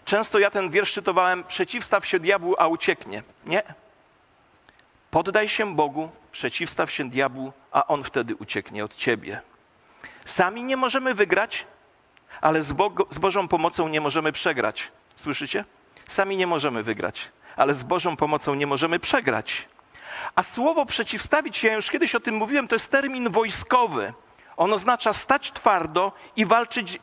Często 0.05 0.39
ja 0.39 0.49
ten 0.49 0.69
wiersz 0.69 0.93
czytowałem: 0.93 1.43
przeciwstaw 1.43 2.05
się 2.05 2.19
diabłu, 2.19 2.55
a 2.57 2.67
ucieknie. 2.67 3.23
Nie. 3.45 3.63
Poddaj 5.11 5.49
się 5.49 5.75
Bogu, 5.75 6.09
przeciwstaw 6.31 6.91
się 6.91 7.09
diabłu, 7.09 7.53
a 7.71 7.87
on 7.87 8.03
wtedy 8.03 8.35
ucieknie 8.35 8.85
od 8.85 8.95
ciebie. 8.95 9.41
Sami 10.25 10.63
nie 10.63 10.77
możemy 10.77 11.13
wygrać, 11.13 11.65
ale 12.41 12.61
z, 12.61 12.75
z 13.09 13.17
Bożą 13.17 13.47
pomocą 13.47 13.87
nie 13.87 14.01
możemy 14.01 14.31
przegrać. 14.31 14.91
Słyszycie? 15.15 15.65
Sami 16.07 16.37
nie 16.37 16.47
możemy 16.47 16.83
wygrać, 16.83 17.29
ale 17.61 17.73
z 17.73 17.83
Bożą 17.83 18.15
pomocą 18.17 18.55
nie 18.55 18.67
możemy 18.67 18.99
przegrać. 18.99 19.67
A 20.35 20.43
słowo 20.43 20.85
przeciwstawić 20.85 21.63
ja 21.63 21.73
już 21.73 21.89
kiedyś 21.89 22.15
o 22.15 22.19
tym 22.19 22.35
mówiłem, 22.35 22.67
to 22.67 22.75
jest 22.75 22.91
termin 22.91 23.29
wojskowy. 23.29 24.13
On 24.57 24.73
oznacza 24.73 25.13
stać 25.13 25.51
twardo 25.51 26.11
i 26.35 26.45
walczyć 26.45 26.99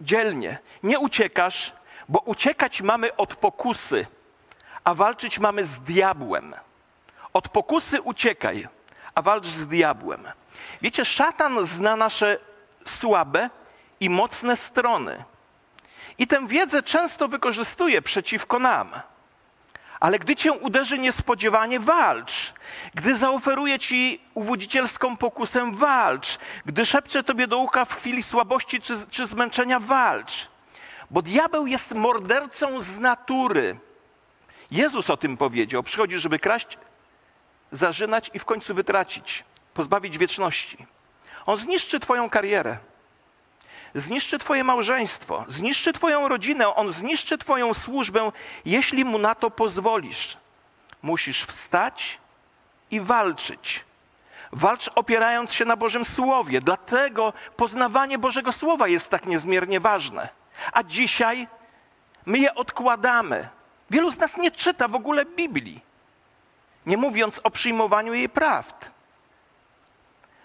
dzielnie. 0.00 0.58
Nie 0.82 0.98
uciekasz, 0.98 1.72
bo 2.08 2.18
uciekać 2.18 2.82
mamy 2.82 3.16
od 3.16 3.36
pokusy, 3.36 4.06
a 4.84 4.94
walczyć 4.94 5.38
mamy 5.38 5.64
z 5.64 5.78
diabłem. 5.78 6.54
Od 7.32 7.48
pokusy 7.48 8.02
uciekaj, 8.02 8.68
a 9.14 9.22
walcz 9.22 9.46
z 9.46 9.68
diabłem. 9.68 10.24
Wiecie, 10.82 11.04
szatan 11.04 11.66
zna 11.66 11.96
nasze 11.96 12.38
słabe 12.84 13.50
i 14.00 14.10
mocne 14.10 14.56
strony. 14.56 15.24
I 16.18 16.26
tę 16.26 16.46
wiedzę 16.46 16.82
często 16.82 17.28
wykorzystuje 17.28 18.02
przeciwko 18.02 18.58
nam. 18.58 18.90
Ale 20.04 20.18
gdy 20.18 20.36
cię 20.36 20.52
uderzy 20.52 20.98
niespodziewanie, 20.98 21.80
walcz. 21.80 22.54
Gdy 22.94 23.16
zaoferuje 23.16 23.78
ci 23.78 24.20
uwodzicielską 24.34 25.16
pokusę, 25.16 25.70
walcz. 25.72 26.38
Gdy 26.66 26.86
szepcze 26.86 27.22
tobie 27.22 27.46
do 27.46 27.58
ucha 27.58 27.84
w 27.84 27.94
chwili 27.94 28.22
słabości 28.22 28.80
czy, 28.80 28.94
czy 29.10 29.26
zmęczenia, 29.26 29.80
walcz. 29.80 30.48
Bo 31.10 31.22
diabeł 31.22 31.66
jest 31.66 31.94
mordercą 31.94 32.80
z 32.80 32.98
natury. 32.98 33.78
Jezus 34.70 35.10
o 35.10 35.16
tym 35.16 35.36
powiedział. 35.36 35.82
Przychodzi, 35.82 36.18
żeby 36.18 36.38
kraść, 36.38 36.78
zarzynać 37.72 38.30
i 38.34 38.38
w 38.38 38.44
końcu 38.44 38.74
wytracić, 38.74 39.44
pozbawić 39.74 40.18
wieczności. 40.18 40.86
On 41.46 41.56
zniszczy 41.56 42.00
Twoją 42.00 42.30
karierę, 42.30 42.78
zniszczy 43.94 44.38
Twoje 44.38 44.64
małżeństwo, 44.64 45.44
zniszczy 45.48 45.92
Twoją 45.92 46.28
rodzinę, 46.28 46.74
on 46.74 46.92
zniszczy 46.92 47.38
Twoją 47.38 47.74
służbę, 47.74 48.32
jeśli 48.64 49.04
mu 49.04 49.18
na 49.18 49.34
to 49.34 49.50
pozwolisz. 49.50 50.36
Musisz 51.02 51.44
wstać 51.44 52.18
i 52.90 53.00
walczyć. 53.00 53.84
Walcz 54.52 54.90
opierając 54.94 55.52
się 55.52 55.64
na 55.64 55.76
Bożym 55.76 56.04
Słowie. 56.04 56.60
Dlatego 56.60 57.32
poznawanie 57.56 58.18
Bożego 58.18 58.52
Słowa 58.52 58.88
jest 58.88 59.10
tak 59.10 59.26
niezmiernie 59.26 59.80
ważne. 59.80 60.28
A 60.72 60.82
dzisiaj 60.82 61.48
my 62.26 62.38
je 62.38 62.54
odkładamy. 62.54 63.48
Wielu 63.90 64.10
z 64.10 64.18
nas 64.18 64.36
nie 64.36 64.50
czyta 64.50 64.88
w 64.88 64.94
ogóle 64.94 65.24
Biblii, 65.24 65.80
nie 66.86 66.96
mówiąc 66.96 67.40
o 67.44 67.50
przyjmowaniu 67.50 68.14
jej 68.14 68.28
prawd. 68.28 68.90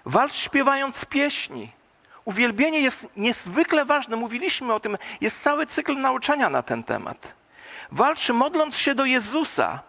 Walcz 0.05 0.33
śpiewając 0.33 1.05
pieśni. 1.05 1.71
Uwielbienie 2.25 2.79
jest 2.79 3.07
niezwykle 3.17 3.85
ważne, 3.85 4.15
mówiliśmy 4.15 4.73
o 4.73 4.79
tym, 4.79 4.97
jest 5.21 5.43
cały 5.43 5.65
cykl 5.65 5.97
nauczania 5.97 6.49
na 6.49 6.61
ten 6.61 6.83
temat. 6.83 7.35
Walcz 7.91 8.29
modląc 8.29 8.77
się 8.77 8.95
do 8.95 9.05
Jezusa. 9.05 9.79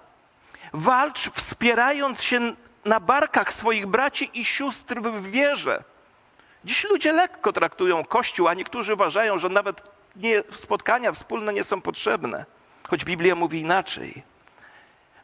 Walcz 0.73 1.31
wspierając 1.31 2.23
się 2.23 2.41
na 2.85 3.01
barkach 3.01 3.53
swoich 3.53 3.87
braci 3.87 4.31
i 4.35 4.45
sióstr 4.45 5.01
w 5.01 5.31
wierze. 5.31 5.85
Dziś 6.65 6.85
ludzie 6.85 7.13
lekko 7.13 7.53
traktują 7.53 8.05
Kościół, 8.05 8.49
a 8.49 8.55
niektórzy 8.55 8.95
uważają, 8.95 9.39
że 9.39 9.49
nawet 9.49 9.83
nie, 10.17 10.43
spotkania 10.53 11.13
wspólne 11.13 11.53
nie 11.53 11.65
są 11.65 11.81
potrzebne, 11.81 12.45
choć 12.89 13.05
Biblia 13.05 13.35
mówi 13.35 13.61
inaczej. 13.61 14.23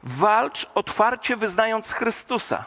Walcz 0.02 0.66
otwarcie 0.74 1.36
wyznając 1.36 1.92
Chrystusa. 1.92 2.64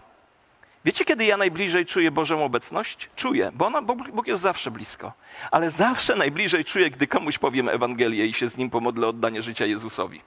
Wiecie, 0.85 1.05
kiedy 1.05 1.25
ja 1.25 1.37
najbliżej 1.37 1.85
czuję 1.85 2.11
Bożą 2.11 2.45
obecność? 2.45 3.09
Czuję, 3.15 3.51
bo, 3.53 3.67
ona, 3.67 3.81
bo 3.81 3.95
Bóg 3.95 4.27
jest 4.27 4.41
zawsze 4.41 4.71
blisko. 4.71 5.13
Ale 5.51 5.71
zawsze 5.71 6.15
najbliżej 6.15 6.65
czuję, 6.65 6.89
gdy 6.89 7.07
komuś 7.07 7.37
powiem 7.37 7.69
Ewangelię 7.69 8.25
i 8.25 8.33
się 8.33 8.49
z 8.49 8.57
nim 8.57 8.69
pomodlę 8.69 9.07
o 9.07 9.09
oddanie 9.09 9.41
życia 9.41 9.65
Jezusowi. 9.65 10.21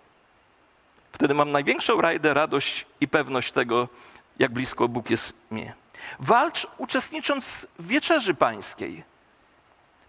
Wtedy 1.13 1.35
mam 1.35 1.51
największą 1.51 2.01
rajdę, 2.01 2.35
radość 2.35 2.87
i 3.01 3.09
pewność 3.09 3.53
tego, 3.53 3.89
jak 4.39 4.53
blisko 4.53 4.89
Bóg 4.89 5.11
jest 5.11 5.33
mnie. 5.51 5.75
Walcz 6.21 6.67
uczestnicząc 6.79 7.67
w 7.79 7.87
wieczerzy 7.87 8.35
pańskiej. 8.35 9.03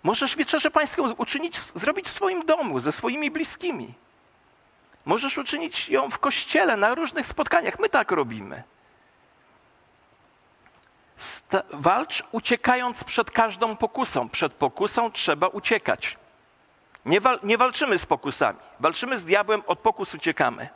Możesz 0.04 0.36
wieczerzę 0.36 0.72
pańską 0.72 1.12
uczynić, 1.13 1.62
zrobić 1.62 2.06
w 2.06 2.13
swoim 2.13 2.46
domu, 2.46 2.80
ze 2.80 2.91
swoimi 2.91 3.32
bliskimi. 3.32 3.94
Możesz 5.06 5.38
uczynić 5.38 5.89
ją 5.89 6.10
w 6.10 6.20
kościele, 6.20 6.78
na 6.78 6.96
różnych 6.96 7.26
spotkaniach. 7.26 7.80
My 7.80 7.89
tak 7.89 8.12
robimy. 8.12 8.63
Walcz 11.74 12.24
uciekając 12.32 13.04
przed 13.04 13.32
każdą 13.32 13.76
pokusą. 13.76 14.30
Przed 14.30 14.54
pokusą 14.54 15.12
trzeba 15.12 15.48
uciekać. 15.48 16.18
Nie, 17.06 17.22
wal 17.22 17.39
nie 17.44 17.58
walczymy 17.58 17.98
z 17.98 18.06
pokusami. 18.06 18.60
Walczymy 18.80 19.18
z 19.18 19.24
diabłem, 19.24 19.63
od 19.68 19.80
pokus 19.80 20.13
uciekamy. 20.16 20.70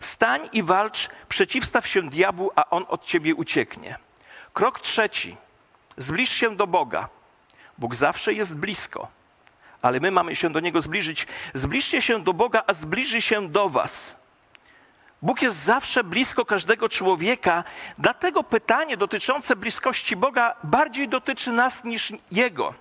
Stań 0.00 0.48
i 0.52 0.62
walcz, 0.62 1.08
przeciwstaw 1.28 1.86
się 1.86 2.02
diabłu, 2.02 2.50
a 2.56 2.70
on 2.70 2.84
od 2.88 3.04
ciebie 3.04 3.34
ucieknie. 3.34 3.98
Krok 4.52 4.80
trzeci. 4.80 5.36
Zbliż 5.96 6.30
się 6.30 6.56
do 6.56 6.66
Boga. 6.66 7.08
Bóg 7.78 7.94
zawsze 7.94 8.32
jest 8.32 8.56
blisko, 8.56 9.08
ale 9.82 10.00
my 10.00 10.10
mamy 10.10 10.36
się 10.36 10.50
do 10.50 10.60
Niego 10.60 10.82
zbliżyć. 10.82 11.26
Zbliżcie 11.54 12.02
się 12.02 12.22
do 12.22 12.34
Boga, 12.34 12.62
a 12.66 12.74
zbliży 12.74 13.22
się 13.22 13.48
do 13.48 13.68
Was. 13.68 14.21
Bóg 15.22 15.42
jest 15.42 15.56
zawsze 15.56 16.04
blisko 16.04 16.44
każdego 16.44 16.88
człowieka, 16.88 17.64
dlatego 17.98 18.44
pytanie 18.44 18.96
dotyczące 18.96 19.56
bliskości 19.56 20.16
Boga 20.16 20.56
bardziej 20.64 21.08
dotyczy 21.08 21.52
nas 21.52 21.84
niż 21.84 22.12
Jego. 22.30 22.74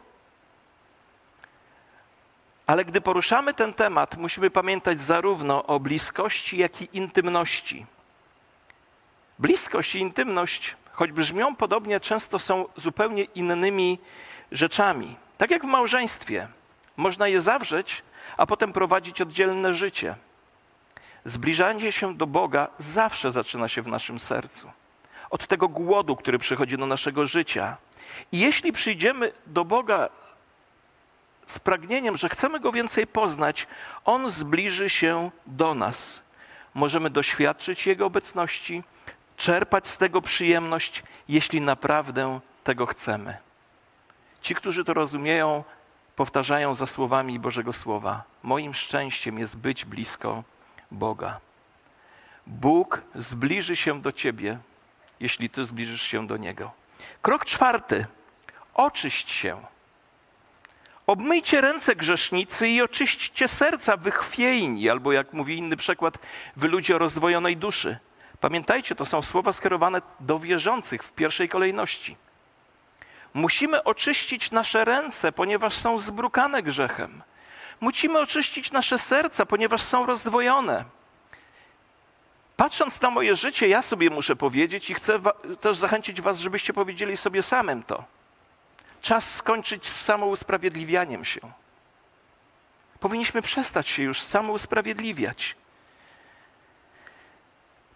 Ale 2.67 2.85
gdy 2.85 3.01
poruszamy 3.01 3.53
ten 3.53 3.73
temat, 3.73 4.17
musimy 4.17 4.49
pamiętać 4.49 5.01
zarówno 5.01 5.65
o 5.65 5.79
bliskości, 5.79 6.57
jak 6.57 6.81
i 6.81 6.97
intymności. 6.97 7.85
Bliskość 9.39 9.95
i 9.95 9.99
intymność, 9.99 10.75
choć 10.91 11.11
brzmią 11.11 11.55
podobnie, 11.55 11.99
często 11.99 12.39
są 12.39 12.65
zupełnie 12.75 13.23
innymi 13.23 13.99
rzeczami. 14.51 15.15
Tak 15.37 15.51
jak 15.51 15.63
w 15.63 15.67
małżeństwie. 15.67 16.47
Można 16.97 17.27
je 17.27 17.41
zawrzeć, 17.41 18.03
a 18.37 18.45
potem 18.45 18.73
prowadzić 18.73 19.21
oddzielne 19.21 19.73
życie. 19.73 20.15
Zbliżanie 21.25 21.91
się 21.91 22.15
do 22.15 22.27
Boga 22.27 22.67
zawsze 22.79 23.31
zaczyna 23.31 23.67
się 23.67 23.81
w 23.81 23.87
naszym 23.87 24.19
sercu. 24.19 24.71
Od 25.29 25.47
tego 25.47 25.67
głodu, 25.67 26.15
który 26.15 26.39
przychodzi 26.39 26.77
do 26.77 26.85
naszego 26.85 27.25
życia. 27.25 27.77
I 28.31 28.39
jeśli 28.39 28.71
przyjdziemy 28.71 29.31
do 29.47 29.65
Boga 29.65 30.09
z 31.47 31.59
pragnieniem, 31.59 32.17
że 32.17 32.29
chcemy 32.29 32.59
Go 32.59 32.71
więcej 32.71 33.07
poznać, 33.07 33.67
On 34.05 34.29
zbliży 34.29 34.89
się 34.89 35.31
do 35.45 35.75
nas. 35.75 36.21
Możemy 36.73 37.09
doświadczyć 37.09 37.87
Jego 37.87 38.05
obecności, 38.05 38.83
czerpać 39.37 39.87
z 39.87 39.97
tego 39.97 40.21
przyjemność, 40.21 41.03
jeśli 41.29 41.61
naprawdę 41.61 42.39
tego 42.63 42.85
chcemy. 42.85 43.37
Ci, 44.41 44.55
którzy 44.55 44.85
to 44.85 44.93
rozumieją, 44.93 45.63
powtarzają 46.15 46.73
za 46.73 46.87
słowami 46.87 47.39
Bożego 47.39 47.73
Słowa: 47.73 48.23
Moim 48.43 48.73
szczęściem 48.73 49.39
jest 49.39 49.57
być 49.57 49.85
blisko 49.85 50.43
Boga. 50.91 51.39
Bóg 52.47 53.01
zbliży 53.15 53.75
się 53.75 54.01
do 54.01 54.11
ciebie, 54.11 54.57
jeśli 55.19 55.49
ty 55.49 55.65
zbliżysz 55.65 56.01
się 56.01 56.27
do 56.27 56.37
Niego. 56.37 56.71
Krok 57.21 57.45
czwarty. 57.45 58.05
Oczyść 58.73 59.31
się. 59.31 59.61
Obmyjcie 61.07 61.61
ręce 61.61 61.95
grzesznicy 61.95 62.67
i 62.67 62.81
oczyśćcie 62.81 63.47
serca 63.47 63.97
wychwiejni, 63.97 64.89
albo 64.89 65.11
jak 65.11 65.33
mówi 65.33 65.57
inny 65.57 65.77
przekład, 65.77 66.17
wy 66.55 66.67
ludzie 66.67 66.95
o 66.95 66.99
rozdwojonej 66.99 67.57
duszy. 67.57 67.97
Pamiętajcie, 68.39 68.95
to 68.95 69.05
są 69.05 69.21
słowa 69.21 69.53
skierowane 69.53 70.01
do 70.19 70.39
wierzących 70.39 71.03
w 71.03 71.11
pierwszej 71.11 71.49
kolejności. 71.49 72.17
Musimy 73.33 73.83
oczyścić 73.83 74.51
nasze 74.51 74.85
ręce, 74.85 75.31
ponieważ 75.31 75.73
są 75.73 75.97
zbrukane 75.97 76.63
grzechem. 76.63 77.21
Musimy 77.81 78.19
oczyścić 78.19 78.71
nasze 78.71 78.97
serca, 78.97 79.45
ponieważ 79.45 79.81
są 79.81 80.05
rozdwojone. 80.05 80.85
Patrząc 82.57 83.01
na 83.01 83.09
moje 83.09 83.35
życie, 83.35 83.67
ja 83.67 83.81
sobie 83.81 84.09
muszę 84.09 84.35
powiedzieć 84.35 84.89
i 84.89 84.93
chcę 84.93 85.19
też 85.61 85.77
zachęcić 85.77 86.21
Was, 86.21 86.39
żebyście 86.39 86.73
powiedzieli 86.73 87.17
sobie 87.17 87.43
samym 87.43 87.83
to. 87.83 88.03
Czas 89.01 89.35
skończyć 89.35 89.87
z 89.87 90.01
samousprawiedliwianiem 90.01 91.25
się. 91.25 91.41
Powinniśmy 92.99 93.41
przestać 93.41 93.89
się 93.89 94.03
już 94.03 94.21
samousprawiedliwiać. 94.21 95.55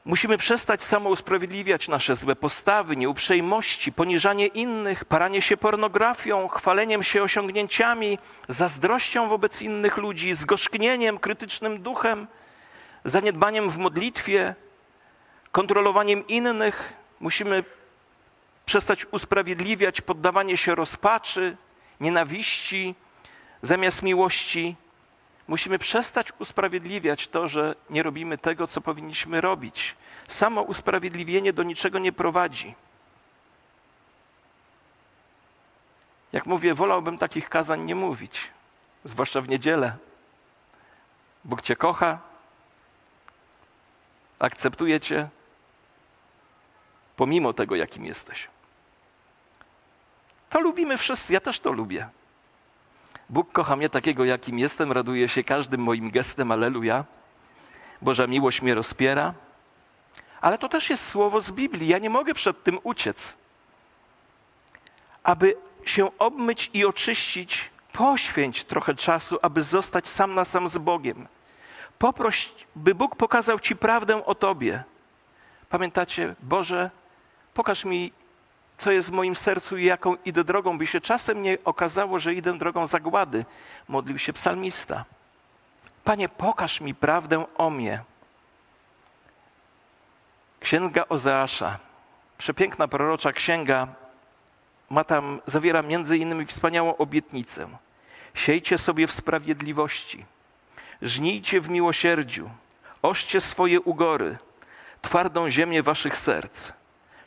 Musimy 0.05 0.37
przestać 0.37 0.83
samo 0.83 1.09
usprawiedliwiać 1.09 1.87
nasze 1.87 2.15
złe 2.15 2.35
postawy, 2.35 2.95
nieuprzejmości, 2.95 3.91
poniżanie 3.91 4.47
innych, 4.47 5.05
paranie 5.05 5.41
się 5.41 5.57
pornografią, 5.57 6.47
chwaleniem 6.47 7.03
się 7.03 7.23
osiągnięciami, 7.23 8.17
zazdrością 8.47 9.29
wobec 9.29 9.61
innych 9.61 9.97
ludzi, 9.97 10.33
zgorzknieniem, 10.35 11.17
krytycznym 11.17 11.81
duchem, 11.81 12.27
zaniedbaniem 13.05 13.69
w 13.69 13.77
modlitwie, 13.77 14.55
kontrolowaniem 15.51 16.27
innych. 16.27 16.93
Musimy 17.19 17.63
przestać 18.65 19.05
usprawiedliwiać 19.11 20.01
poddawanie 20.01 20.57
się 20.57 20.75
rozpaczy, 20.75 21.57
nienawiści, 21.99 22.95
Zamiast 23.65 24.03
miłości 24.03 24.75
musimy 25.47 25.79
przestać 25.79 26.33
usprawiedliwiać 26.39 27.27
to, 27.27 27.47
że 27.47 27.75
nie 27.89 28.03
robimy 28.03 28.37
tego, 28.37 28.67
co 28.67 28.81
powinniśmy 28.81 29.41
robić. 29.41 29.95
Samo 30.27 30.61
usprawiedliwienie 30.61 31.53
do 31.53 31.63
niczego 31.63 31.99
nie 31.99 32.11
prowadzi. 32.11 32.75
Jak 36.33 36.45
mówię, 36.45 36.73
wolałbym 36.73 37.17
takich 37.17 37.49
kazań 37.49 37.81
nie 37.81 37.95
mówić, 37.95 38.51
zwłaszcza 39.03 39.41
w 39.41 39.49
niedzielę. 39.49 39.97
Bóg 41.43 41.61
Cię 41.61 41.75
kocha, 41.75 42.19
akceptuje 44.39 44.99
Cię, 44.99 45.29
pomimo 47.15 47.53
tego, 47.53 47.75
jakim 47.75 48.05
jesteś. 48.05 48.47
To 50.49 50.59
lubimy 50.59 50.97
wszyscy, 50.97 51.33
ja 51.33 51.39
też 51.39 51.59
to 51.59 51.71
lubię. 51.71 52.09
Bóg 53.29 53.51
kocha 53.51 53.75
mnie 53.75 53.89
takiego, 53.89 54.25
jakim 54.25 54.59
jestem, 54.59 54.91
raduje 54.91 55.29
się 55.29 55.43
każdym 55.43 55.81
moim 55.81 56.11
gestem, 56.11 56.51
aleluja. 56.51 57.05
Boża 58.01 58.27
miłość 58.27 58.61
mnie 58.61 58.75
rozpiera. 58.75 59.33
Ale 60.41 60.57
to 60.57 60.69
też 60.69 60.89
jest 60.89 61.07
słowo 61.07 61.41
z 61.41 61.51
Biblii, 61.51 61.87
ja 61.87 61.97
nie 61.97 62.09
mogę 62.09 62.33
przed 62.33 62.63
tym 62.63 62.79
uciec. 62.83 63.37
Aby 65.23 65.55
się 65.85 66.17
obmyć 66.17 66.69
i 66.73 66.85
oczyścić, 66.85 67.69
poświęć 67.93 68.63
trochę 68.63 68.95
czasu, 68.95 69.39
aby 69.41 69.61
zostać 69.61 70.07
sam 70.07 70.35
na 70.35 70.45
sam 70.45 70.67
z 70.67 70.77
Bogiem. 70.77 71.27
Poproś, 71.99 72.51
by 72.75 72.95
Bóg 72.95 73.15
pokazał 73.15 73.59
Ci 73.59 73.75
prawdę 73.75 74.25
o 74.25 74.35
Tobie. 74.35 74.83
Pamiętacie, 75.69 76.35
Boże, 76.43 76.91
pokaż 77.53 77.85
mi, 77.85 78.11
co 78.77 78.91
jest 78.91 79.09
w 79.09 79.13
moim 79.13 79.35
sercu 79.35 79.77
i 79.77 79.85
jaką 79.85 80.15
idę 80.25 80.43
drogą, 80.43 80.77
by 80.77 80.87
się 80.87 81.01
czasem 81.01 81.41
nie 81.41 81.57
okazało, 81.65 82.19
że 82.19 82.33
idę 82.33 82.57
drogą 82.57 82.87
zagłady. 82.87 83.45
Modlił 83.87 84.19
się 84.19 84.33
psalmista. 84.33 85.05
Panie, 86.03 86.29
pokaż 86.29 86.81
mi 86.81 86.95
prawdę 86.95 87.45
o 87.57 87.69
mnie. 87.69 88.03
Księga 90.59 91.05
Ozeasza, 91.09 91.79
przepiękna 92.37 92.87
prorocza 92.87 93.31
księga, 93.31 93.87
ma 94.89 95.03
tam, 95.03 95.41
zawiera 95.45 95.81
między 95.81 96.17
innymi 96.17 96.45
wspaniałą 96.45 96.97
obietnicę. 96.97 97.67
Siejcie 98.33 98.77
sobie 98.77 99.07
w 99.07 99.11
sprawiedliwości, 99.11 100.25
żnijcie 101.01 101.61
w 101.61 101.69
miłosierdziu, 101.69 102.49
oszcie 103.01 103.41
swoje 103.41 103.81
ugory, 103.81 104.37
twardą 105.01 105.49
ziemię 105.49 105.83
waszych 105.83 106.17
serc. 106.17 106.71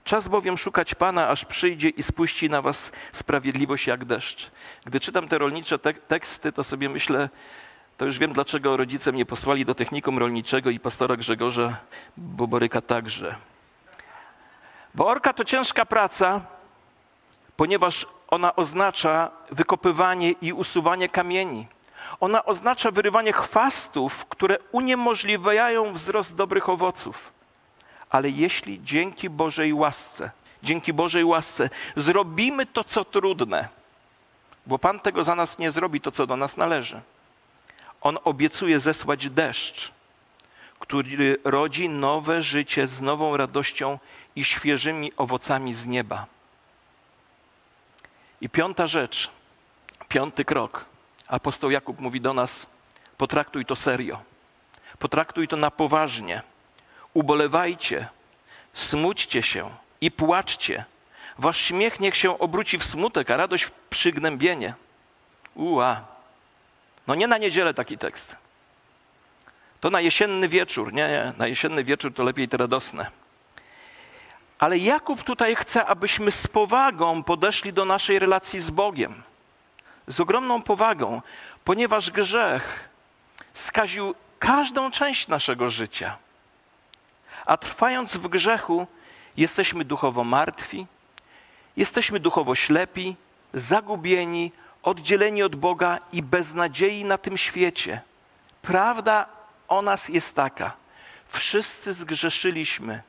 Czas 0.08 0.28
bowiem 0.28 0.58
szukać 0.58 0.94
Pana, 0.94 1.28
aż 1.28 1.44
przyjdzie 1.44 1.88
i 1.88 2.02
spuści 2.02 2.50
na 2.50 2.62
was 2.62 2.92
sprawiedliwość 3.12 3.86
jak 3.86 4.04
deszcz. 4.04 4.50
Gdy 4.84 5.00
czytam 5.00 5.28
te 5.28 5.38
rolnicze 5.38 5.78
te 5.78 5.94
teksty, 5.94 6.52
to 6.52 6.64
sobie 6.64 6.88
myślę, 6.88 7.28
to 7.96 8.04
już 8.04 8.18
wiem, 8.18 8.32
dlaczego 8.32 8.76
rodzice 8.76 9.12
mnie 9.12 9.26
posłali 9.26 9.64
do 9.64 9.74
technikum 9.74 10.18
rolniczego 10.18 10.70
i 10.70 10.80
pastora 10.80 11.16
Grzegorza 11.16 11.76
Boboryka 12.16 12.80
także. 12.80 13.34
Bo 14.94 15.06
orka 15.06 15.32
to 15.32 15.44
ciężka 15.44 15.86
praca, 15.86 16.40
ponieważ 17.56 18.06
ona 18.28 18.56
oznacza 18.56 19.30
wykopywanie 19.50 20.30
i 20.30 20.52
usuwanie 20.52 21.08
kamieni. 21.08 21.66
Ona 22.20 22.44
oznacza 22.44 22.90
wyrywanie 22.90 23.32
chwastów, 23.32 24.26
które 24.26 24.58
uniemożliwiają 24.72 25.92
wzrost 25.92 26.36
dobrych 26.36 26.68
owoców. 26.68 27.37
Ale 28.10 28.30
jeśli 28.30 28.80
dzięki 28.84 29.30
Bożej 29.30 29.72
łasce, 29.72 30.30
dzięki 30.62 30.92
Bożej 30.92 31.24
łasce 31.24 31.70
zrobimy 31.96 32.66
to, 32.66 32.84
co 32.84 33.04
trudne, 33.04 33.68
bo 34.66 34.78
Pan 34.78 35.00
tego 35.00 35.24
za 35.24 35.34
nas 35.34 35.58
nie 35.58 35.70
zrobi, 35.70 36.00
to 36.00 36.10
co 36.10 36.26
do 36.26 36.36
nas 36.36 36.56
należy. 36.56 37.00
On 38.00 38.18
obiecuje 38.24 38.80
zesłać 38.80 39.30
deszcz, 39.30 39.92
który 40.78 41.36
rodzi 41.44 41.88
nowe 41.88 42.42
życie 42.42 42.86
z 42.86 43.00
nową 43.00 43.36
radością 43.36 43.98
i 44.36 44.44
świeżymi 44.44 45.12
owocami 45.16 45.74
z 45.74 45.86
nieba. 45.86 46.26
I 48.40 48.48
piąta 48.48 48.86
rzecz, 48.86 49.30
piąty 50.08 50.44
krok. 50.44 50.84
Apostoł 51.28 51.70
Jakub 51.70 52.00
mówi 52.00 52.20
do 52.20 52.34
nas: 52.34 52.66
potraktuj 53.16 53.64
to 53.64 53.76
serio, 53.76 54.20
potraktuj 54.98 55.48
to 55.48 55.56
na 55.56 55.70
poważnie. 55.70 56.42
Ubolewajcie, 57.18 58.08
smućcie 58.74 59.42
się 59.42 59.70
i 60.00 60.10
płaczcie. 60.10 60.84
Wasz 61.38 61.58
śmiech 61.58 62.00
niech 62.00 62.16
się 62.16 62.38
obróci 62.38 62.78
w 62.78 62.84
smutek, 62.84 63.30
a 63.30 63.36
radość 63.36 63.64
w 63.64 63.70
przygnębienie. 63.70 64.74
Ua. 65.54 66.04
No 67.06 67.14
nie 67.14 67.26
na 67.26 67.38
niedzielę 67.38 67.74
taki 67.74 67.98
tekst. 67.98 68.36
To 69.80 69.90
na 69.90 70.00
jesienny 70.00 70.48
wieczór. 70.48 70.92
Nie, 70.92 71.08
nie, 71.08 71.32
na 71.38 71.46
jesienny 71.46 71.84
wieczór 71.84 72.14
to 72.14 72.22
lepiej 72.22 72.48
te 72.48 72.56
radosne. 72.56 73.10
Ale 74.58 74.78
Jakub 74.78 75.22
tutaj 75.22 75.56
chce, 75.56 75.86
abyśmy 75.86 76.30
z 76.30 76.46
powagą 76.46 77.22
podeszli 77.22 77.72
do 77.72 77.84
naszej 77.84 78.18
relacji 78.18 78.60
z 78.60 78.70
Bogiem. 78.70 79.22
Z 80.06 80.20
ogromną 80.20 80.62
powagą, 80.62 81.22
ponieważ 81.64 82.10
grzech 82.10 82.88
skaził 83.54 84.14
każdą 84.38 84.90
część 84.90 85.28
naszego 85.28 85.70
życia. 85.70 86.27
A 87.48 87.56
trwając 87.56 88.16
w 88.16 88.28
grzechu, 88.28 88.86
jesteśmy 89.36 89.84
duchowo 89.84 90.24
martwi, 90.24 90.86
jesteśmy 91.76 92.20
duchowo 92.20 92.54
ślepi, 92.54 93.16
zagubieni, 93.54 94.52
oddzieleni 94.82 95.42
od 95.42 95.56
Boga 95.56 95.98
i 96.12 96.22
bez 96.22 96.54
nadziei 96.54 97.04
na 97.04 97.18
tym 97.18 97.38
świecie. 97.38 98.00
Prawda 98.62 99.26
o 99.68 99.82
nas 99.82 100.08
jest 100.08 100.34
taka: 100.34 100.72
wszyscy 101.28 101.94
zgrzeszyliśmy 101.94 103.02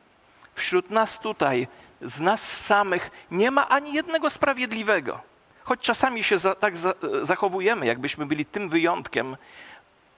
wśród 0.56 0.91
nas 0.91 1.19
tutaj, 1.19 1.67
z 2.02 2.19
nas 2.19 2.58
samych, 2.58 3.12
nie 3.32 3.52
ma 3.52 3.69
ani 3.69 3.93
jednego 3.93 4.30
sprawiedliwego. 4.30 5.21
Choć 5.63 5.80
czasami 5.80 6.23
się 6.23 6.39
za, 6.39 6.56
tak 6.56 6.78
za, 6.78 6.93
zachowujemy, 7.21 7.86
jakbyśmy 7.86 8.25
byli 8.25 8.45
tym 8.45 8.69
wyjątkiem, 8.69 9.38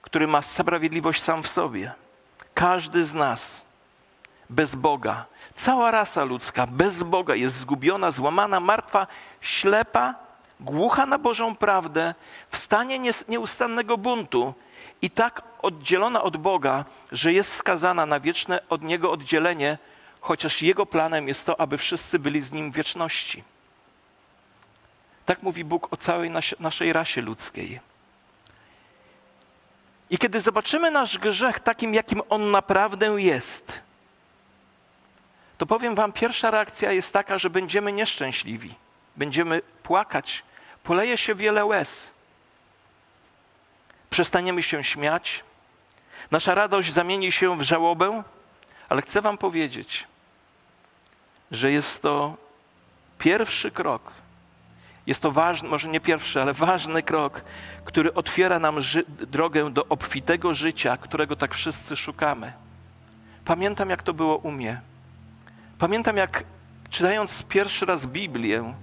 który 0.02 0.26
ma 0.26 0.42
sprawiedliwość 0.42 1.22
sam 1.22 1.42
w 1.42 1.48
sobie. 1.48 1.92
Każdy 2.54 3.04
z 3.04 3.14
nas 3.14 3.71
bez 4.52 4.74
Boga, 4.74 5.24
cała 5.54 5.90
rasa 5.90 6.24
ludzka 6.24 6.66
bez 6.66 7.02
Boga 7.02 7.34
jest 7.34 7.56
zgubiona, 7.56 8.10
złamana, 8.10 8.60
martwa, 8.60 9.06
ślepa, 9.40 10.14
głucha 10.60 11.06
na 11.06 11.18
Bożą 11.18 11.56
prawdę, 11.56 12.14
w 12.50 12.56
stanie 12.56 12.98
nieustannego 13.28 13.98
buntu 13.98 14.54
i 15.02 15.10
tak 15.10 15.42
oddzielona 15.62 16.22
od 16.22 16.36
Boga, 16.36 16.84
że 17.12 17.32
jest 17.32 17.56
skazana 17.56 18.06
na 18.06 18.20
wieczne 18.20 18.60
od 18.68 18.82
Niego 18.82 19.12
oddzielenie 19.12 19.78
chociaż 20.20 20.62
Jego 20.62 20.86
planem 20.86 21.28
jest 21.28 21.46
to, 21.46 21.60
aby 21.60 21.78
wszyscy 21.78 22.18
byli 22.18 22.40
z 22.40 22.52
Nim 22.52 22.72
w 22.72 22.74
wieczności. 22.74 23.44
Tak 25.26 25.42
mówi 25.42 25.64
Bóg 25.64 25.92
o 25.92 25.96
całej 25.96 26.30
naszej 26.60 26.92
rasie 26.92 27.22
ludzkiej. 27.22 27.80
I 30.10 30.18
kiedy 30.18 30.40
zobaczymy 30.40 30.90
nasz 30.90 31.18
grzech 31.18 31.60
takim, 31.60 31.94
jakim 31.94 32.22
on 32.28 32.50
naprawdę 32.50 33.06
jest, 33.06 33.80
to 35.62 35.66
powiem 35.66 35.94
Wam, 35.94 36.12
pierwsza 36.12 36.50
reakcja 36.50 36.92
jest 36.92 37.12
taka, 37.12 37.38
że 37.38 37.50
będziemy 37.50 37.92
nieszczęśliwi. 37.92 38.74
Będziemy 39.16 39.62
płakać, 39.82 40.42
poleje 40.82 41.18
się 41.18 41.34
wiele 41.34 41.64
łez. 41.64 42.10
Przestaniemy 44.10 44.62
się 44.62 44.84
śmiać, 44.84 45.44
nasza 46.30 46.54
radość 46.54 46.92
zamieni 46.92 47.32
się 47.32 47.58
w 47.58 47.62
żałobę, 47.62 48.22
ale 48.88 49.02
chcę 49.02 49.22
Wam 49.22 49.38
powiedzieć, 49.38 50.06
że 51.50 51.72
jest 51.72 52.02
to 52.02 52.36
pierwszy 53.18 53.70
krok. 53.70 54.12
Jest 55.06 55.22
to 55.22 55.32
ważny, 55.32 55.68
może 55.68 55.88
nie 55.88 56.00
pierwszy, 56.00 56.42
ale 56.42 56.54
ważny 56.54 57.02
krok, 57.02 57.42
który 57.84 58.14
otwiera 58.14 58.58
nam 58.58 58.76
drogę 59.06 59.70
do 59.70 59.86
obfitego 59.88 60.54
życia, 60.54 60.96
którego 60.96 61.36
tak 61.36 61.54
wszyscy 61.54 61.96
szukamy. 61.96 62.52
Pamiętam, 63.44 63.90
jak 63.90 64.02
to 64.02 64.14
było 64.14 64.36
u 64.36 64.50
mnie. 64.50 64.91
Pamiętam, 65.82 66.16
jak 66.16 66.44
czytając 66.90 67.42
pierwszy 67.42 67.86
raz 67.86 68.06
Biblię, 68.06 68.74